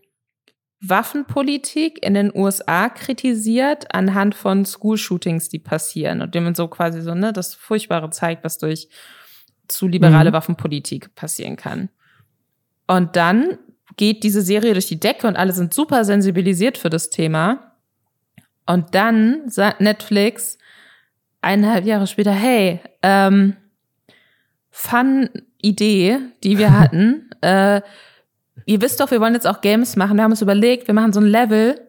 [0.82, 7.02] Waffenpolitik in den USA kritisiert anhand von School-Shootings, die passieren und dem man so quasi
[7.02, 8.90] so ne das Furchtbare zeigt, was durch
[9.68, 10.34] zu liberale mhm.
[10.34, 11.90] Waffenpolitik passieren kann.
[12.88, 13.60] Und dann
[13.98, 17.74] geht diese Serie durch die Decke und alle sind super sensibilisiert für das Thema.
[18.66, 20.58] Und dann sagt Netflix,
[21.42, 23.56] eineinhalb Jahre später, hey, ähm,
[24.70, 27.30] Fun-Idee, die wir hatten.
[27.42, 27.82] äh,
[28.66, 30.18] ihr wisst doch, wir wollen jetzt auch Games machen.
[30.18, 31.80] Wir haben uns überlegt, wir machen so ein Level,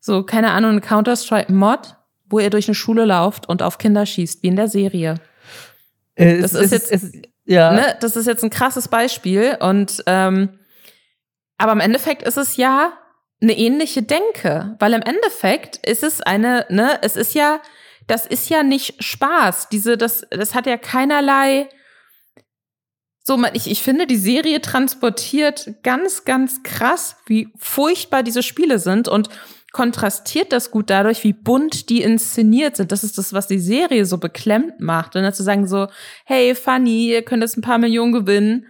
[0.00, 1.96] so, keine Ahnung, ein Counter-Strike-Mod,
[2.28, 5.14] wo ihr durch eine Schule lauft und auf Kinder schießt, wie in der Serie.
[6.14, 7.12] Äh, das ist jetzt, es,
[7.44, 7.72] ja.
[7.72, 10.58] ne, das ist jetzt ein krasses Beispiel und ähm,
[11.56, 12.92] aber im Endeffekt ist es ja
[13.40, 17.60] eine ähnliche Denke, weil im Endeffekt ist es eine, ne, es ist ja
[18.06, 19.68] das ist ja nicht Spaß.
[19.68, 21.68] Diese, das, das hat ja keinerlei.
[23.22, 29.08] So, ich, ich finde, die Serie transportiert ganz, ganz krass, wie furchtbar diese Spiele sind
[29.08, 29.30] und
[29.72, 32.92] kontrastiert das gut dadurch, wie bunt die inszeniert sind.
[32.92, 35.16] Das ist das, was die Serie so beklemmt macht.
[35.16, 35.88] Und dann zu sagen so,
[36.24, 38.66] hey, funny, ihr könnt jetzt ein paar Millionen gewinnen,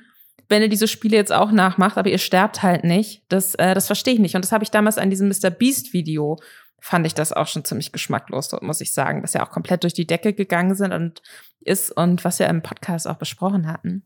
[0.49, 3.22] wenn ihr diese Spiele jetzt auch nachmacht, aber ihr sterbt halt nicht.
[3.28, 4.35] Das, äh, das verstehe ich nicht.
[4.35, 5.51] Und das habe ich damals an diesem Mr.
[5.51, 6.39] Beast Video
[6.85, 9.95] fand ich das auch schon ziemlich geschmacklos, muss ich sagen, dass ja auch komplett durch
[9.95, 11.22] die Decke gegangen sind und
[11.61, 14.03] ist und was wir im Podcast auch besprochen hatten.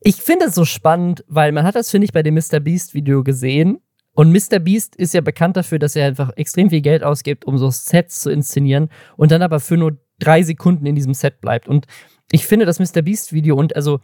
[0.00, 2.60] Ich finde es so spannend, weil man hat das, finde ich, bei dem Mr.
[2.60, 3.80] Beast Video gesehen.
[4.12, 4.58] Und Mr.
[4.58, 8.20] Beast ist ja bekannt dafür, dass er einfach extrem viel Geld ausgibt, um so Sets
[8.20, 11.66] zu inszenieren und dann aber für nur drei Sekunden in diesem Set bleibt.
[11.66, 11.86] Und
[12.30, 13.00] ich finde das Mr.
[13.00, 14.00] Beast-Video und also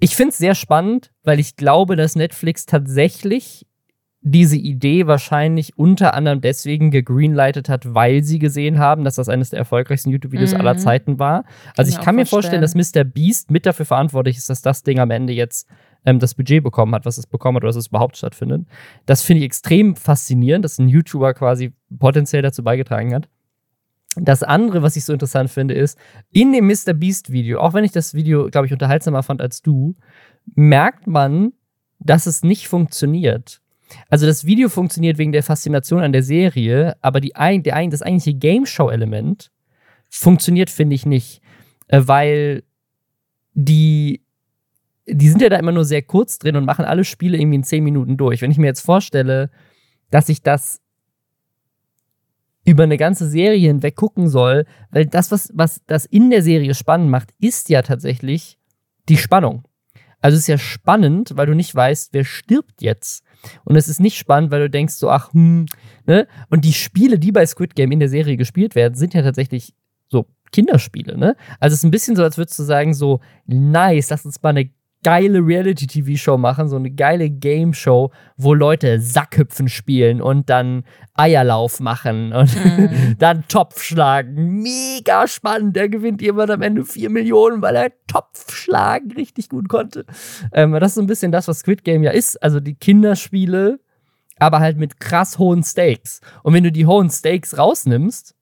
[0.00, 3.66] ich finde es sehr spannend, weil ich glaube, dass Netflix tatsächlich
[4.30, 9.50] diese Idee wahrscheinlich unter anderem deswegen gegreenlightet hat, weil sie gesehen haben, dass das eines
[9.50, 10.60] der erfolgreichsten YouTube-Videos mhm.
[10.60, 11.44] aller Zeiten war.
[11.76, 13.04] Also kann ich kann mir vorstellen, dass Mr.
[13.04, 15.68] Beast mit dafür verantwortlich ist, dass das Ding am Ende jetzt
[16.04, 18.66] ähm, das Budget bekommen hat, was es bekommen hat oder dass es überhaupt stattfindet.
[19.06, 23.28] Das finde ich extrem faszinierend, dass ein YouTuber quasi potenziell dazu beigetragen hat.
[24.16, 25.98] Das andere, was ich so interessant finde, ist,
[26.32, 26.94] in dem Mr.
[26.94, 29.94] Beast-Video, auch wenn ich das Video, glaube ich, unterhaltsamer fand als du,
[30.54, 31.52] merkt man,
[32.00, 33.60] dass es nicht funktioniert.
[34.08, 38.38] Also das Video funktioniert wegen der Faszination an der Serie, aber die, der, das eigentliche
[38.38, 39.50] Game Show-Element
[40.08, 41.42] funktioniert, finde ich, nicht.
[41.88, 42.62] Äh, weil
[43.54, 44.22] die,
[45.06, 47.64] die sind ja da immer nur sehr kurz drin und machen alle Spiele irgendwie in
[47.64, 48.42] 10 Minuten durch.
[48.42, 49.50] Wenn ich mir jetzt vorstelle,
[50.10, 50.80] dass ich das
[52.64, 56.74] über eine ganze Serie hinweg gucken soll, weil das, was, was das in der Serie
[56.74, 58.58] spannend macht, ist ja tatsächlich
[59.08, 59.64] die Spannung.
[60.20, 63.24] Also es ist ja spannend, weil du nicht weißt, wer stirbt jetzt.
[63.64, 65.66] Und es ist nicht spannend, weil du denkst so, ach, hm,
[66.06, 66.26] ne?
[66.50, 69.74] Und die Spiele, die bei Squid Game in der Serie gespielt werden, sind ja tatsächlich
[70.08, 71.36] so Kinderspiele, ne?
[71.60, 74.50] Also es ist ein bisschen so, als würdest du sagen, so, nice, lass uns mal
[74.50, 74.70] eine
[75.04, 80.84] geile Reality-TV-Show machen, so eine geile Game-Show, wo Leute Sackhüpfen spielen und dann
[81.14, 83.16] Eierlauf machen und mhm.
[83.18, 84.62] dann Topf schlagen.
[84.62, 85.76] Mega spannend.
[85.76, 90.04] Der gewinnt jemand am Ende 4 Millionen, weil er Topf schlagen richtig gut konnte.
[90.52, 92.42] Ähm, das ist so ein bisschen das, was Squid Game ja ist.
[92.42, 93.80] Also die Kinderspiele,
[94.38, 96.20] aber halt mit krass hohen Stakes.
[96.42, 98.34] Und wenn du die hohen Stakes rausnimmst,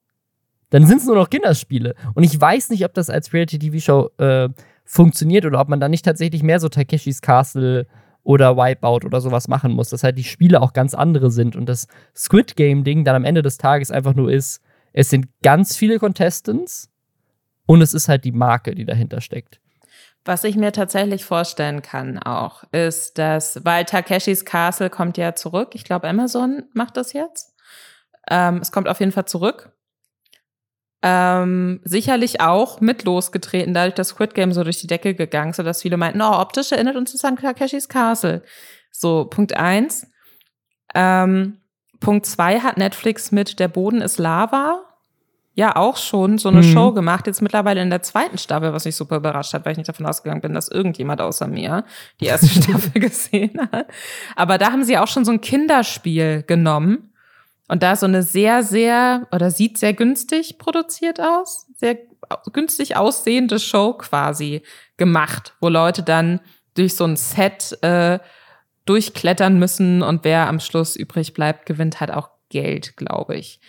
[0.71, 1.95] dann sind es nur noch Kinderspiele.
[2.15, 4.49] Und ich weiß nicht, ob das als Reality-TV-Show äh,
[4.87, 7.87] funktioniert oder ob man dann nicht tatsächlich mehr so Takeshis Castle
[8.23, 11.67] oder Wipeout oder sowas machen muss, dass halt die Spiele auch ganz andere sind und
[11.67, 14.63] das Squid Game Ding dann am Ende des Tages einfach nur ist,
[14.93, 16.89] es sind ganz viele Contestants
[17.67, 19.61] und es ist halt die Marke, die dahinter steckt.
[20.25, 25.75] Was ich mir tatsächlich vorstellen kann auch, ist, dass, weil Takeshis Castle kommt ja zurück,
[25.75, 27.55] ich glaube Amazon macht das jetzt.
[28.29, 29.76] Ähm, es kommt auf jeden Fall zurück
[31.03, 35.57] ähm, sicherlich auch mit losgetreten, dadurch, dass Squid Game so durch die Decke gegangen ist,
[35.57, 38.43] sodass viele meinten, oh, optisch erinnert uns an Takeshis Castle.
[38.91, 40.07] So, Punkt eins.
[40.95, 41.59] Ähm,
[42.01, 44.87] Punkt zwei hat Netflix mit Der Boden ist Lava
[45.57, 46.73] ja auch schon so eine mhm.
[46.73, 49.79] Show gemacht, jetzt mittlerweile in der zweiten Staffel, was mich super überrascht hat, weil ich
[49.79, 51.85] nicht davon ausgegangen bin, dass irgendjemand außer mir
[52.21, 53.87] die erste Staffel gesehen hat.
[54.37, 57.11] Aber da haben sie auch schon so ein Kinderspiel genommen
[57.69, 61.99] und da ist so eine sehr, sehr, oder sieht sehr günstig produziert aus, sehr
[62.53, 64.63] günstig aussehende Show quasi
[64.97, 66.41] gemacht, wo Leute dann
[66.75, 68.19] durch so ein Set äh,
[68.85, 73.61] durchklettern müssen und wer am Schluss übrig bleibt, gewinnt halt auch Geld, glaube ich.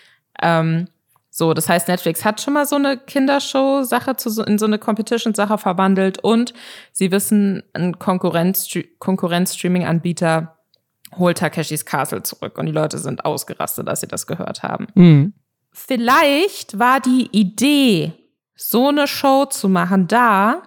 [0.42, 0.88] Ähm,
[1.30, 4.16] so, das heißt, Netflix hat schon mal so eine Kindershow-Sache
[4.48, 6.54] in so eine Competition-Sache verwandelt und
[6.92, 10.57] sie wissen, ein Konkurrenz-Streaming-Anbieter
[11.16, 14.88] holt Takeshis Castle zurück und die Leute sind ausgerastet, dass sie das gehört haben.
[14.96, 15.34] Mhm.
[15.72, 18.14] Vielleicht war die Idee,
[18.56, 20.64] so eine Show zu machen, da,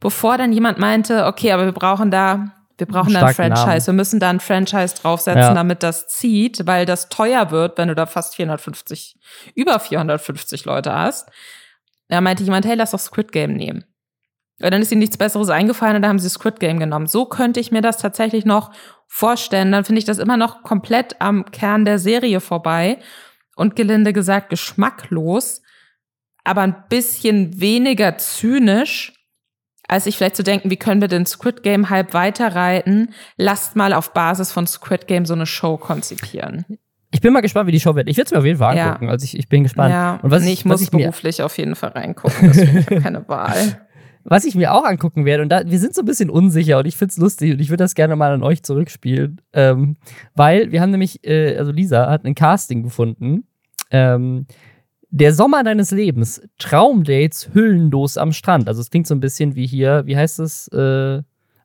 [0.00, 3.86] bevor dann jemand meinte, okay, aber wir brauchen da, wir brauchen da ein Franchise, Namen.
[3.86, 5.54] wir müssen da ein Franchise draufsetzen, ja.
[5.54, 9.16] damit das zieht, weil das teuer wird, wenn du da fast 450,
[9.54, 11.30] über 450 Leute hast.
[12.08, 13.84] Da meinte jemand, hey, lass doch Squid Game nehmen.
[14.62, 17.06] Und dann ist ihnen nichts Besseres eingefallen und da haben sie Squid Game genommen.
[17.06, 18.72] So könnte ich mir das tatsächlich noch
[19.06, 19.72] vorstellen.
[19.72, 22.98] Dann finde ich das immer noch komplett am Kern der Serie vorbei
[23.56, 25.62] und gelinde gesagt geschmacklos,
[26.44, 29.12] aber ein bisschen weniger zynisch,
[29.88, 33.12] als ich vielleicht zu denken, wie können wir den Squid Game Hype weiterreiten?
[33.36, 36.64] Lasst mal auf Basis von Squid Game so eine Show konzipieren.
[37.10, 38.08] Ich bin mal gespannt, wie die Show wird.
[38.08, 39.04] Ich werde es mir auf jeden Fall angucken.
[39.04, 39.10] Ja.
[39.10, 39.92] Also ich, ich bin gespannt.
[39.92, 42.48] Ja, und was nee, ich, ich muss ich beruflich auf jeden Fall reingucken.
[42.48, 43.86] Deswegen ich habe keine Wahl.
[44.24, 46.86] Was ich mir auch angucken werde, und da, wir sind so ein bisschen unsicher und
[46.86, 49.96] ich finde es lustig und ich würde das gerne mal an euch zurückspielen, ähm,
[50.34, 53.44] weil wir haben nämlich, äh, also Lisa hat ein Casting gefunden.
[53.90, 54.46] Ähm,
[55.10, 58.66] der Sommer deines Lebens, Traumdates hüllenlos am Strand.
[58.66, 60.68] Also es klingt so ein bisschen wie hier, wie heißt es?
[60.68, 61.22] Äh,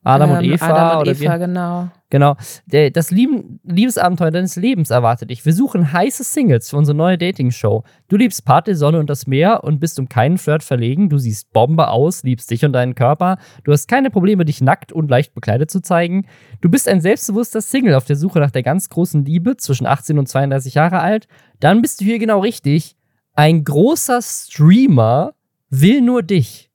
[0.08, 0.66] Adam ähm, und Eva.
[0.68, 1.40] Adam und oder Eva, wie?
[1.40, 1.90] genau.
[2.10, 2.38] Genau.
[2.66, 5.46] Der, das Lieben, Liebesabenteuer deines Lebens erwartet dich.
[5.46, 7.84] Wir suchen heiße Singles für unsere neue Dating-Show.
[8.08, 11.10] Du liebst Party, Sonne und das Meer und bist um keinen Flirt verlegen.
[11.10, 13.38] Du siehst Bombe aus, liebst dich und deinen Körper.
[13.66, 16.26] Du hast keine Probleme, dich nackt und leicht bekleidet zu zeigen.
[16.62, 20.18] Du bist ein selbstbewusster Single auf der Suche nach der ganz großen Liebe, zwischen 18
[20.18, 21.28] und 32 Jahre alt.
[21.60, 22.96] Dann bist du hier genau richtig.
[23.34, 25.34] Ein großer Streamer
[25.70, 26.68] will nur dich.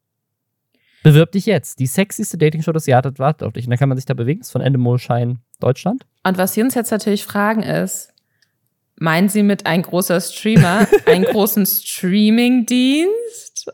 [1.02, 1.78] Bewirb dich jetzt.
[1.78, 3.66] Die sexyste Dating-Show des Jahres wartet auf dich.
[3.66, 4.40] Und dann kann man sich da bewegen.
[4.40, 6.06] Das ist von Endemol Schein Deutschland.
[6.24, 8.12] Und was wir uns jetzt natürlich fragen ist,
[9.02, 13.72] Meinen Sie mit ein großer Streamer einen großen Streaming-Dienst?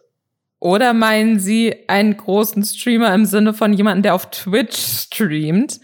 [0.58, 5.80] Oder meinen Sie einen großen Streamer im Sinne von jemandem, der auf Twitch streamt?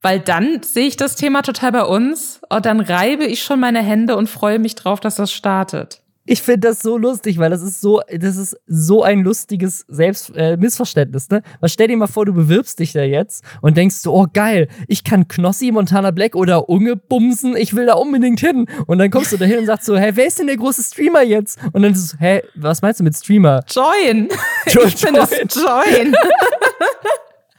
[0.00, 3.80] Weil dann sehe ich das Thema total bei uns und dann reibe ich schon meine
[3.80, 6.01] Hände und freue mich drauf, dass das startet.
[6.24, 10.32] Ich finde das so lustig, weil das ist so, das ist so ein lustiges Selbst
[10.36, 11.42] äh, Missverständnis, ne?
[11.60, 14.68] Was stell dir mal vor, du bewirbst dich da jetzt und denkst so, oh geil,
[14.86, 18.66] ich kann Knossi, Montana Black oder Unge bumsen, ich will da unbedingt hin.
[18.86, 20.82] Und dann kommst du da hin und sagst so, hä, wer ist denn der große
[20.84, 21.58] Streamer jetzt?
[21.72, 23.64] Und dann ist so, hä, was meinst du mit Streamer?
[23.68, 24.28] Join.
[24.68, 26.14] Jo ich bin das Join.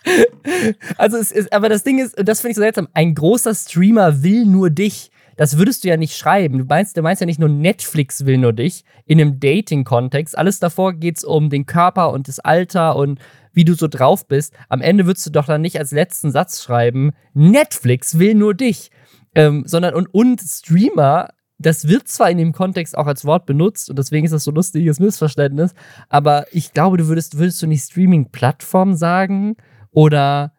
[0.98, 4.24] also es ist, aber das Ding ist, das finde ich so seltsam, ein großer Streamer
[4.24, 6.58] will nur dich das würdest du ja nicht schreiben.
[6.58, 10.38] Du meinst, du meinst ja nicht nur Netflix will nur dich in einem Dating-Kontext.
[10.38, 13.20] Alles davor geht es um den Körper und das Alter und
[13.54, 14.54] wie du so drauf bist.
[14.70, 18.92] Am Ende würdest du doch dann nicht als letzten Satz schreiben, Netflix will nur dich.
[19.36, 23.90] Ähm, sondern und, und Streamer, das wird zwar in dem Kontext auch als Wort benutzt
[23.90, 25.74] und deswegen ist das so ein lustiges Missverständnis,
[26.10, 29.56] aber ich glaube, du würdest, würdest du nicht Streaming-Plattform sagen
[29.92, 30.53] oder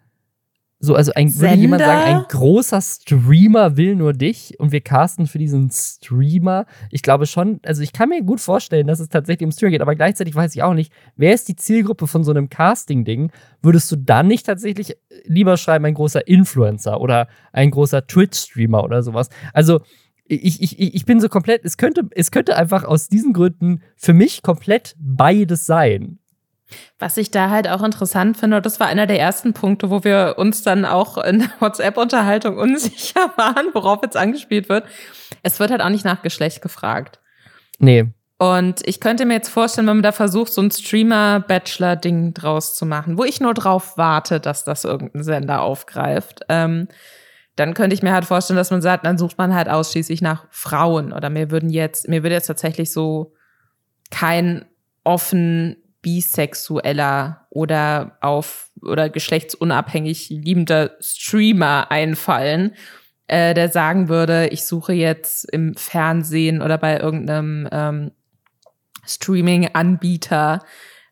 [0.84, 5.26] so, also ein, würde jemand sagen, ein großer Streamer will nur dich und wir casten
[5.26, 6.66] für diesen Streamer.
[6.90, 9.82] Ich glaube schon, also ich kann mir gut vorstellen, dass es tatsächlich um Streamer geht,
[9.82, 13.32] aber gleichzeitig weiß ich auch nicht, wer ist die Zielgruppe von so einem Casting-Ding?
[13.62, 19.02] Würdest du dann nicht tatsächlich lieber schreiben, ein großer Influencer oder ein großer Twitch-Streamer oder
[19.02, 19.30] sowas?
[19.52, 19.80] Also,
[20.26, 24.14] ich, ich, ich bin so komplett, es könnte, es könnte einfach aus diesen Gründen für
[24.14, 26.18] mich komplett beides sein.
[26.98, 30.34] Was ich da halt auch interessant finde, das war einer der ersten Punkte, wo wir
[30.38, 34.84] uns dann auch in der WhatsApp-Unterhaltung unsicher waren, worauf jetzt angespielt wird.
[35.42, 37.20] Es wird halt auch nicht nach Geschlecht gefragt.
[37.78, 38.06] Nee.
[38.38, 42.84] Und ich könnte mir jetzt vorstellen, wenn man da versucht, so ein Streamer-Bachelor-Ding draus zu
[42.84, 46.88] machen, wo ich nur drauf warte, dass das irgendein Sender aufgreift, ähm,
[47.56, 50.46] dann könnte ich mir halt vorstellen, dass man sagt, dann sucht man halt ausschließlich nach
[50.50, 51.12] Frauen.
[51.12, 53.32] Oder mir würden jetzt, mir würde jetzt tatsächlich so
[54.10, 54.64] kein
[55.04, 62.74] offen bisexueller oder auf oder geschlechtsunabhängig liebender Streamer einfallen,
[63.26, 68.10] äh, der sagen würde, ich suche jetzt im Fernsehen oder bei irgendeinem ähm,
[69.06, 70.60] Streaming-Anbieter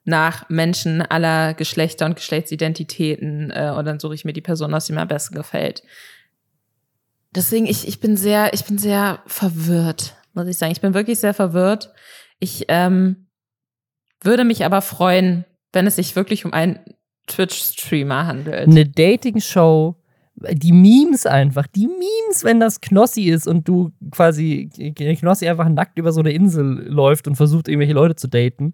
[0.04, 4.86] nach Menschen aller Geschlechter und Geschlechtsidentitäten äh, und dann suche ich mir die Person aus,
[4.86, 5.82] die mir am besten gefällt.
[7.34, 10.72] Deswegen, ich, ich bin sehr, ich bin sehr verwirrt, muss ich sagen.
[10.72, 11.94] Ich bin wirklich sehr verwirrt.
[12.40, 13.28] Ich ähm,
[14.24, 16.80] würde mich aber freuen, wenn es sich wirklich um einen
[17.26, 18.68] Twitch-Streamer handelt.
[18.68, 19.96] Eine Dating-Show,
[20.34, 24.70] die Memes einfach, die Memes, wenn das Knossi ist und du quasi
[25.18, 28.72] Knossi einfach nackt über so eine Insel läuft und versucht, irgendwelche Leute zu daten.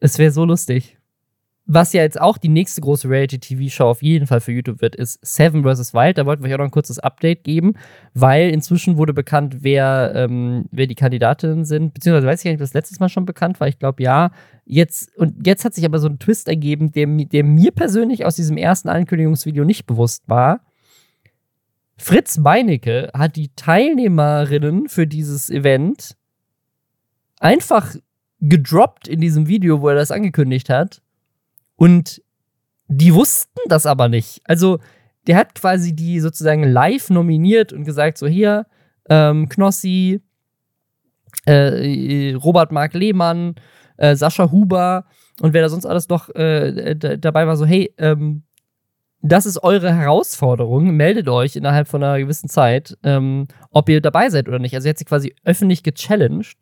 [0.00, 0.98] Es wäre so lustig.
[1.68, 5.18] Was ja jetzt auch die nächste große Reality-TV-Show auf jeden Fall für YouTube wird, ist
[5.26, 5.92] Seven vs.
[5.94, 6.16] Wild.
[6.16, 7.74] Da wollten wir euch auch noch ein kurzes Update geben,
[8.14, 11.92] weil inzwischen wurde bekannt, wer, ähm, wer die Kandidatinnen sind.
[11.92, 13.66] Beziehungsweise weiß ich nicht, ob das letztes Mal schon bekannt war.
[13.66, 14.30] Ich glaube ja.
[14.64, 18.36] Jetzt, und jetzt hat sich aber so ein Twist ergeben, der, der mir persönlich aus
[18.36, 20.60] diesem ersten Ankündigungsvideo nicht bewusst war.
[21.96, 26.16] Fritz Meinecke hat die Teilnehmerinnen für dieses Event
[27.40, 27.96] einfach
[28.40, 31.02] gedroppt in diesem Video, wo er das angekündigt hat
[31.76, 32.22] und
[32.88, 34.40] die wussten das aber nicht.
[34.44, 34.78] Also,
[35.26, 38.66] der hat quasi die sozusagen live nominiert und gesagt: so hier,
[39.08, 40.20] ähm, Knossi,
[41.46, 43.54] äh, Robert Mark Lehmann,
[43.96, 45.06] äh, Sascha Huber
[45.40, 48.42] und wer da sonst alles noch äh, dabei war, so, hey, ähm,
[49.22, 50.90] das ist eure Herausforderung.
[50.96, 54.74] Meldet euch innerhalb von einer gewissen Zeit, ähm, ob ihr dabei seid oder nicht.
[54.74, 56.56] Also er hat sich quasi öffentlich gechallenged.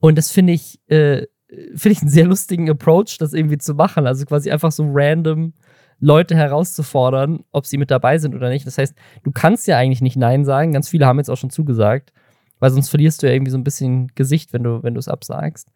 [0.00, 1.26] Und das finde ich äh,
[1.74, 4.06] finde ich einen sehr lustigen Approach, das irgendwie zu machen.
[4.06, 5.52] Also quasi einfach so random
[6.00, 8.66] Leute herauszufordern, ob sie mit dabei sind oder nicht.
[8.66, 10.72] Das heißt, du kannst ja eigentlich nicht Nein sagen.
[10.72, 12.12] Ganz viele haben jetzt auch schon zugesagt,
[12.58, 15.08] weil sonst verlierst du ja irgendwie so ein bisschen Gesicht, wenn du, wenn du es
[15.08, 15.70] absagst.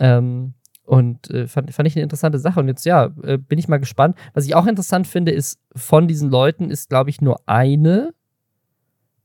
[0.00, 0.54] Ähm,
[0.84, 2.60] und äh, fand, fand ich eine interessante Sache.
[2.60, 4.16] Und jetzt, ja, äh, bin ich mal gespannt.
[4.32, 8.14] Was ich auch interessant finde, ist, von diesen Leuten ist, glaube ich, nur eine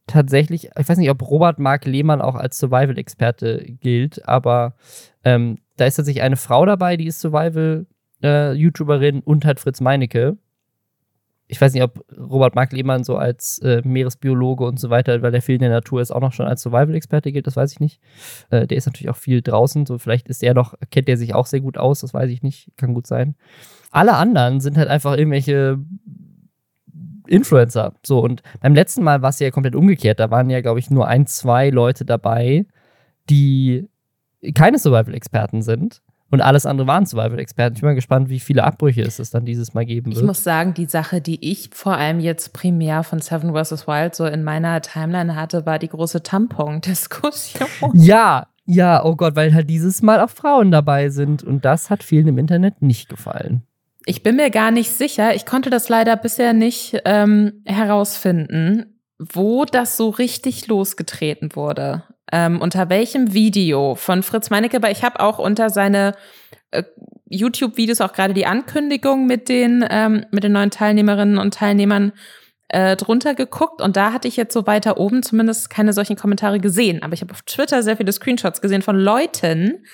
[0.08, 4.76] tatsächlich, ich weiß nicht, ob Robert Mark Lehmann auch als Survival-Experte gilt, aber
[5.24, 10.38] ähm, da ist tatsächlich eine Frau dabei, die ist Survival-YouTuberin äh, und halt Fritz Meinecke.
[11.47, 15.32] Ich weiß nicht, ob Robert Mark Lehmann so als äh, Meeresbiologe und so weiter, weil
[15.32, 17.80] der viel in der Natur ist, auch noch schon als Survival-Experte gilt, das weiß ich
[17.80, 17.99] nicht.
[18.49, 21.36] Äh, der ist natürlich auch viel draußen, so vielleicht ist er noch, kennt der sich
[21.36, 23.36] auch sehr gut aus, das weiß ich nicht, kann gut sein.
[23.91, 25.80] Alle anderen sind halt einfach irgendwelche
[27.28, 27.93] Influencer.
[28.05, 30.19] So, und beim letzten Mal war es ja komplett umgekehrt.
[30.19, 32.65] Da waren ja, glaube ich, nur ein, zwei Leute dabei,
[33.30, 33.88] die
[34.54, 36.02] keine Survival-Experten sind.
[36.32, 37.76] und alles andere waren Survival-Experten.
[37.76, 40.18] Ich bin mal gespannt, wie viele Abbrüche es es dann dieses Mal geben wird.
[40.18, 43.88] Ich muss sagen, die Sache, die ich vor allem jetzt primär von Seven vs.
[43.88, 47.68] Wild so in meiner Timeline hatte, war die große Tampon-Diskussion.
[47.94, 52.02] Ja, ja, oh Gott, weil halt dieses Mal auch Frauen dabei sind und das hat
[52.02, 53.64] vielen im Internet nicht gefallen.
[54.06, 55.36] Ich bin mir gar nicht sicher.
[55.36, 62.04] Ich konnte das leider bisher nicht ähm, herausfinden, wo das so richtig losgetreten wurde.
[62.32, 66.15] Ähm, unter welchem Video von Fritz Meinecke, weil ich habe auch unter seine
[66.71, 66.84] äh,
[67.30, 72.13] YouTube-Videos auch gerade die Ankündigung mit den, ähm, mit den neuen Teilnehmerinnen und Teilnehmern
[72.69, 76.59] äh, drunter geguckt und da hatte ich jetzt so weiter oben zumindest keine solchen Kommentare
[76.59, 77.03] gesehen.
[77.03, 79.86] Aber ich habe auf Twitter sehr viele Screenshots gesehen von Leuten,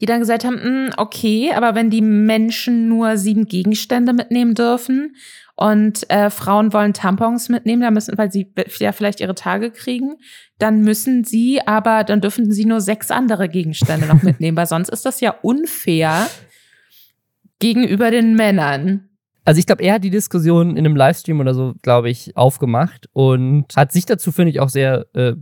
[0.00, 5.16] die dann gesagt haben, hm, okay, aber wenn die Menschen nur sieben Gegenstände mitnehmen dürfen
[5.56, 10.16] und äh, Frauen wollen Tampons mitnehmen, dann müssen, weil sie ja vielleicht ihre Tage kriegen,
[10.62, 14.90] dann müssen sie aber, dann dürfen sie nur sechs andere Gegenstände noch mitnehmen, weil sonst
[14.90, 16.26] ist das ja unfair
[17.58, 19.08] gegenüber den Männern.
[19.44, 23.08] Also ich glaube, er hat die Diskussion in einem Livestream oder so, glaube ich, aufgemacht
[23.12, 25.34] und hat sich dazu, finde ich, auch sehr, äh,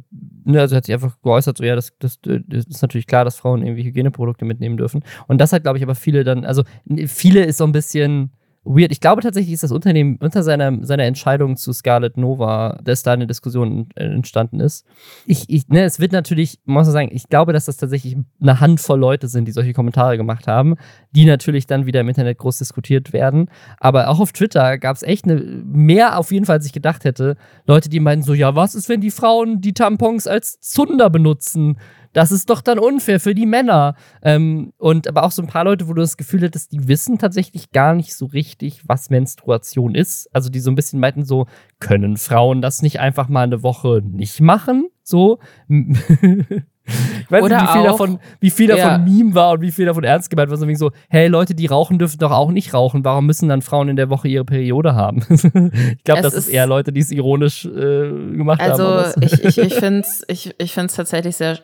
[0.44, 3.36] ne, also hat sich einfach geäußert, so ja, das, das, das, ist natürlich klar, dass
[3.36, 5.02] Frauen irgendwie Hygieneprodukte mitnehmen dürfen.
[5.26, 6.62] Und das hat, glaube ich, aber viele dann, also
[7.06, 8.30] viele ist so ein bisschen,
[8.64, 8.92] weird.
[8.92, 13.12] Ich glaube tatsächlich ist das Unternehmen unter seiner, seiner Entscheidung zu Scarlet Nova, dass da
[13.12, 14.84] eine Diskussion entstanden ist.
[15.26, 18.60] Ich, ich, ne, es wird natürlich, muss man sagen, ich glaube, dass das tatsächlich eine
[18.60, 20.74] Handvoll Leute sind, die solche Kommentare gemacht haben,
[21.12, 23.50] die natürlich dann wieder im Internet groß diskutiert werden.
[23.78, 27.04] Aber auch auf Twitter gab es echt eine, mehr auf jeden Fall, als ich gedacht
[27.04, 27.36] hätte,
[27.66, 31.78] Leute, die meinen so, ja, was ist, wenn die Frauen die Tampons als Zunder benutzen?
[32.12, 33.94] Das ist doch dann unfair für die Männer.
[34.22, 37.18] Ähm, und aber auch so ein paar Leute, wo du das Gefühl hattest, die wissen
[37.18, 40.28] tatsächlich gar nicht so richtig, was Menstruation ist.
[40.34, 41.46] Also die so ein bisschen meinten so,
[41.80, 44.88] können Frauen das nicht einfach mal eine Woche nicht machen?
[45.02, 45.38] So.
[45.68, 48.98] Ich weiß Oder nicht, wie viel, auch, davon, wie viel davon ja.
[48.98, 50.56] Meme war und wie viel davon ernst gemeint war.
[50.56, 53.04] So so, hey, Leute, die rauchen, dürfen doch auch nicht rauchen.
[53.04, 55.22] Warum müssen dann Frauen in der Woche ihre Periode haben?
[55.28, 58.70] ich glaube, das ist eher Leute, die es ironisch äh, gemacht haben.
[58.70, 61.58] Also aber es- ich, ich, ich finde es ich, ich find's tatsächlich sehr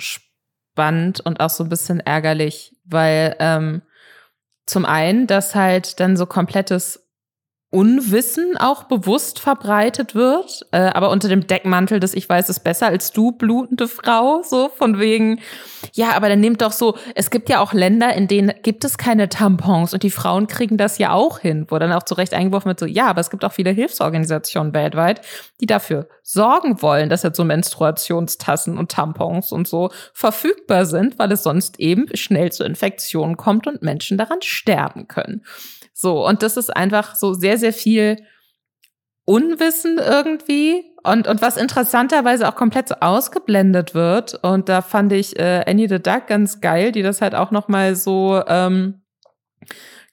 [0.00, 3.82] spannend und auch so ein bisschen ärgerlich, weil ähm,
[4.66, 6.99] zum einen, dass halt dann so komplettes
[7.72, 12.88] Unwissen auch bewusst verbreitet wird, äh, aber unter dem Deckmantel des Ich weiß es besser
[12.88, 15.38] als du, blutende Frau, so von wegen,
[15.92, 18.98] ja, aber dann nehmt doch so, es gibt ja auch Länder, in denen gibt es
[18.98, 22.34] keine Tampons und die Frauen kriegen das ja auch hin, wo dann auch zu Recht
[22.34, 25.20] eingeworfen wird, so, ja, aber es gibt auch viele Hilfsorganisationen weltweit,
[25.60, 31.30] die dafür sorgen wollen, dass jetzt so Menstruationstassen und Tampons und so verfügbar sind, weil
[31.30, 35.44] es sonst eben schnell zu Infektionen kommt und Menschen daran sterben können.
[36.00, 38.16] So, und das ist einfach so sehr, sehr viel
[39.26, 44.34] Unwissen irgendwie und, und was interessanterweise auch komplett so ausgeblendet wird.
[44.42, 47.68] Und da fand ich äh, Annie the Duck ganz geil, die das halt auch noch
[47.68, 49.02] mal so ähm,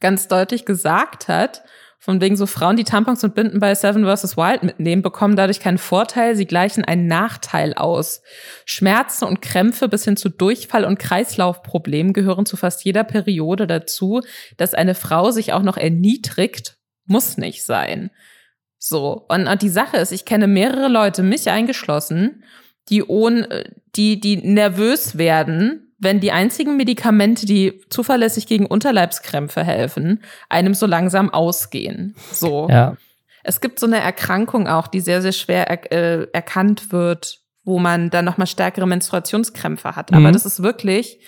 [0.01, 1.63] ganz deutlich gesagt hat.
[1.99, 4.37] Von wegen so Frauen, die Tampons und Binden bei Seven vs.
[4.37, 8.21] Wild mitnehmen, bekommen dadurch keinen Vorteil, sie gleichen einen Nachteil aus.
[8.65, 14.21] Schmerzen und Krämpfe bis hin zu Durchfall und Kreislaufproblemen gehören zu fast jeder Periode dazu.
[14.57, 18.11] Dass eine Frau sich auch noch erniedrigt, muss nicht sein.
[18.77, 22.43] So, und, und die Sache ist, ich kenne mehrere Leute, mich eingeschlossen,
[22.89, 23.63] die, ohne,
[23.95, 30.85] die, die nervös werden, wenn die einzigen Medikamente, die zuverlässig gegen Unterleibskrämpfe helfen, einem so
[30.85, 32.15] langsam ausgehen.
[32.31, 32.67] So.
[32.69, 32.95] ja.
[33.43, 37.79] Es gibt so eine Erkrankung auch, die sehr, sehr schwer er, äh, erkannt wird, wo
[37.79, 40.11] man dann nochmal stärkere Menstruationskrämpfe hat.
[40.11, 40.33] Aber Mhm.
[40.33, 41.19] das ist wirklich,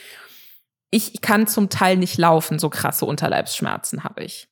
[0.91, 4.48] ich kann zum Teil nicht laufen, so krasse Unterleibsschmerzen habe ich.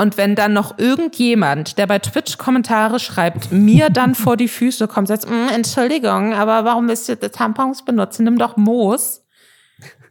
[0.00, 4.88] Und wenn dann noch irgendjemand, der bei Twitch Kommentare schreibt, mir dann vor die Füße
[4.88, 8.24] kommt, sagt, "Mm, Entschuldigung, aber warum willst du Tampons benutzen?
[8.24, 9.26] Nimm doch Moos.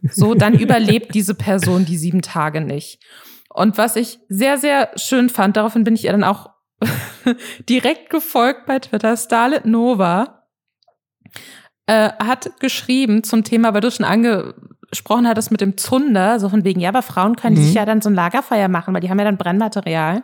[0.08, 3.02] So, dann überlebt diese Person die sieben Tage nicht.
[3.52, 6.50] Und was ich sehr, sehr schön fand, daraufhin bin ich ihr dann auch
[7.68, 10.44] direkt gefolgt bei Twitter, Starlet Nova,
[11.86, 14.06] äh, hat geschrieben zum Thema, weil du schon
[14.90, 17.62] angesprochen hattest mit dem Zunder, so von wegen, ja, aber Frauen können Mhm.
[17.64, 20.22] sich ja dann so ein Lagerfeuer machen, weil die haben ja dann Brennmaterial.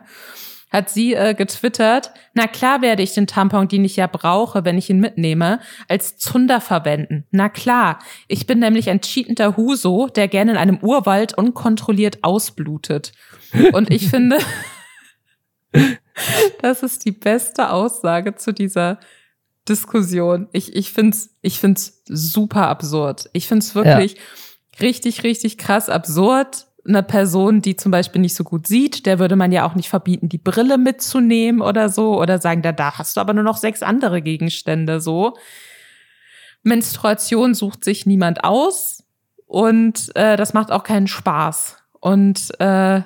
[0.69, 4.77] Hat sie äh, getwittert, na klar werde ich den Tampon, den ich ja brauche, wenn
[4.77, 7.25] ich ihn mitnehme, als Zunder verwenden.
[7.31, 13.13] Na klar, ich bin nämlich ein cheatender Huso, der gerne in einem Urwald unkontrolliert ausblutet.
[13.71, 14.39] Und ich finde,
[16.61, 18.99] das ist die beste Aussage zu dieser
[19.69, 20.49] Diskussion.
[20.51, 23.29] Ich, ich finde es ich find's super absurd.
[23.31, 24.17] Ich finde es wirklich
[24.81, 26.67] richtig, richtig krass absurd.
[26.87, 29.89] Eine Person, die zum Beispiel nicht so gut sieht, der würde man ja auch nicht
[29.89, 32.19] verbieten, die Brille mitzunehmen oder so.
[32.19, 35.35] Oder sagen, da, da hast du aber nur noch sechs andere Gegenstände so.
[36.63, 39.03] Menstruation sucht sich niemand aus.
[39.45, 41.77] und äh, das macht auch keinen Spaß.
[41.99, 43.01] Und äh,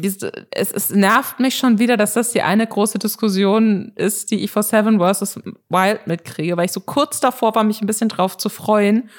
[0.00, 4.50] es, es nervt mich schon wieder, dass das die eine große Diskussion ist, die ich
[4.50, 5.40] vor Seven vs.
[5.68, 9.10] Wild mitkriege, weil ich so kurz davor war, mich ein bisschen drauf zu freuen.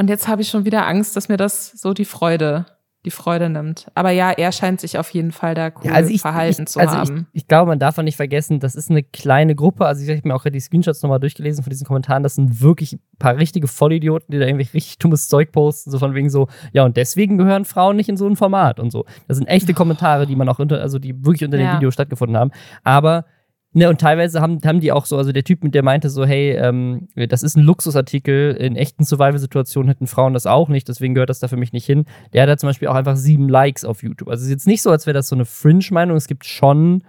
[0.00, 2.64] Und jetzt habe ich schon wieder Angst, dass mir das so die Freude
[3.04, 3.90] die Freude nimmt.
[3.94, 6.68] Aber ja, er scheint sich auf jeden Fall da cool ja, also ich, verhalten ich,
[6.68, 7.26] zu also haben.
[7.32, 9.86] Ich, ich, glaube, man darf auch nicht vergessen, das ist eine kleine Gruppe.
[9.86, 12.22] Also ich habe mir auch die Screenshots nochmal durchgelesen von diesen Kommentaren.
[12.22, 15.90] Das sind wirklich ein paar richtige Vollidioten, die da irgendwie richtig dummes Zeug posten.
[15.90, 18.90] So von wegen so, ja, und deswegen gehören Frauen nicht in so ein Format und
[18.90, 19.06] so.
[19.28, 21.72] Das sind echte Kommentare, die man auch unter, also die wirklich unter ja.
[21.72, 22.50] dem Video stattgefunden haben.
[22.84, 23.24] Aber
[23.72, 26.24] Ne, und teilweise haben, haben die auch so, also der Typ, mit der meinte so,
[26.24, 31.14] hey, ähm, das ist ein Luxusartikel, in echten Survival-Situationen hätten Frauen das auch nicht, deswegen
[31.14, 32.04] gehört das da für mich nicht hin.
[32.32, 34.28] Der hat da zum Beispiel auch einfach sieben Likes auf YouTube.
[34.28, 37.04] Also es ist jetzt nicht so, als wäre das so eine Fringe-Meinung, es gibt schon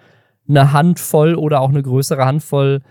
[0.47, 2.81] eine Handvoll oder auch eine größere Handvoll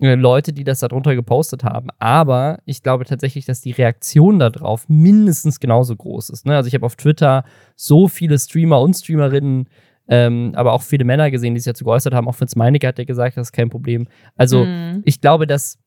[0.00, 1.88] äh, Leute, die das darunter gepostet haben.
[1.98, 6.46] Aber ich glaube tatsächlich, dass die Reaktion darauf mindestens genauso groß ist.
[6.46, 6.56] Ne?
[6.56, 7.44] Also ich habe auf Twitter
[7.76, 9.68] so viele Streamer und Streamerinnen
[10.08, 12.28] ähm, aber auch viele Männer gesehen, die sich dazu geäußert haben.
[12.28, 14.08] Auch Fritz Meinecke hat ja gesagt, das ist kein Problem.
[14.36, 15.02] Also mhm.
[15.04, 15.78] ich glaube, dass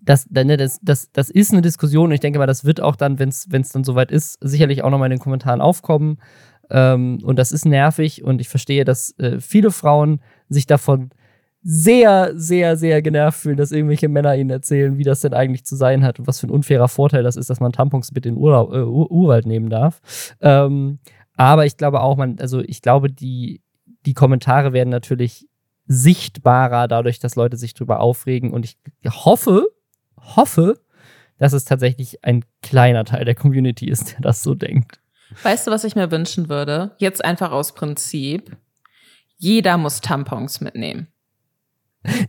[0.00, 2.96] das, ne, das, das, das ist eine Diskussion und ich denke mal, das wird auch
[2.96, 6.18] dann, wenn es dann soweit ist, sicherlich auch nochmal in den Kommentaren aufkommen.
[6.70, 11.10] Ähm, und das ist nervig und ich verstehe, dass äh, viele Frauen sich davon
[11.62, 15.76] sehr, sehr, sehr genervt fühlen, dass irgendwelche Männer ihnen erzählen, wie das denn eigentlich zu
[15.76, 18.34] sein hat und was für ein unfairer Vorteil das ist, dass man Tampons mit in
[18.34, 20.00] den Urlaub, äh, Urwald nehmen darf.
[20.40, 20.98] Ähm,
[21.38, 23.62] aber ich glaube auch, man, also ich glaube, die,
[24.04, 25.46] die Kommentare werden natürlich
[25.86, 28.52] sichtbarer dadurch, dass Leute sich drüber aufregen.
[28.52, 28.76] Und ich
[29.06, 29.68] hoffe,
[30.18, 30.80] hoffe,
[31.38, 35.00] dass es tatsächlich ein kleiner Teil der Community ist, der das so denkt.
[35.44, 36.96] Weißt du, was ich mir wünschen würde?
[36.98, 38.56] Jetzt einfach aus Prinzip.
[39.36, 41.06] Jeder muss Tampons mitnehmen.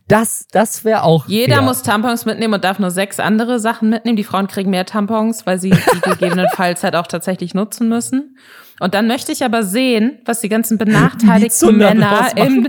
[0.08, 1.28] Das, das wäre auch.
[1.28, 1.64] Jeder fair.
[1.64, 4.18] muss Tampons mitnehmen und darf nur sechs andere Sachen mitnehmen.
[4.18, 8.38] Die Frauen kriegen mehr Tampons, weil sie die gegebenenfalls halt auch tatsächlich nutzen müssen.
[8.80, 12.68] Und dann möchte ich aber sehen, was die ganzen benachteiligten Männer im,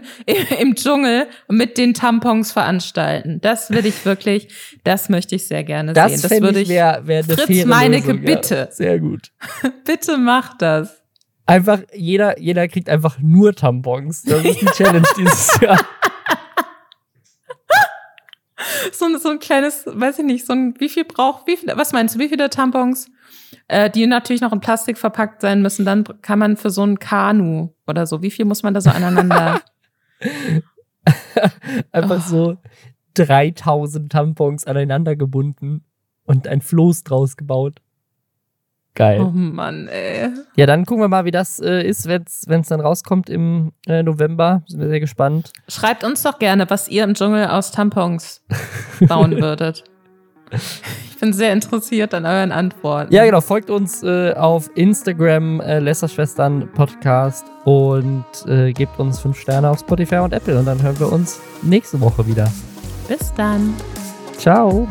[0.58, 3.40] im Dschungel mit den Tampons veranstalten.
[3.40, 4.48] Das will ich wirklich,
[4.84, 6.30] das möchte ich sehr gerne das sehen.
[6.30, 8.54] Das würde ich, wär, wär Fritz Meinecke, Lösung, bitte.
[8.54, 9.30] Ja, sehr gut.
[9.84, 11.00] bitte mach das.
[11.46, 14.22] Einfach, jeder, jeder kriegt einfach nur Tampons.
[14.22, 15.78] Das ist die Challenge dieses Jahr.
[18.92, 21.92] So, so ein kleines, weiß ich nicht, so ein, wie viel braucht, wie viel, was
[21.92, 23.10] meinst du, wie viele Tampons?
[23.68, 26.98] Äh, die natürlich noch in Plastik verpackt sein müssen, dann kann man für so ein
[26.98, 29.60] Kanu oder so, wie viel muss man da so aneinander?
[31.92, 32.28] Einfach oh.
[32.28, 32.56] so
[33.14, 35.84] 3000 Tampons aneinander gebunden
[36.24, 37.80] und ein Floß draus gebaut.
[38.94, 39.20] Geil.
[39.20, 40.30] Oh Mann, ey.
[40.56, 42.24] Ja, dann gucken wir mal, wie das äh, ist, wenn
[42.60, 44.62] es dann rauskommt im äh, November.
[44.66, 45.52] Sind wir sehr gespannt.
[45.68, 48.44] Schreibt uns doch gerne, was ihr im Dschungel aus Tampons
[49.00, 49.84] bauen würdet.
[50.52, 53.12] Ich bin sehr interessiert an euren Antworten.
[53.12, 53.40] Ja, genau.
[53.40, 59.80] Folgt uns äh, auf Instagram, äh, Lästerschwestern Podcast und äh, gebt uns fünf Sterne auf
[59.80, 60.58] Spotify und Apple.
[60.58, 62.50] Und dann hören wir uns nächste Woche wieder.
[63.06, 63.74] Bis dann.
[64.38, 64.88] Ciao.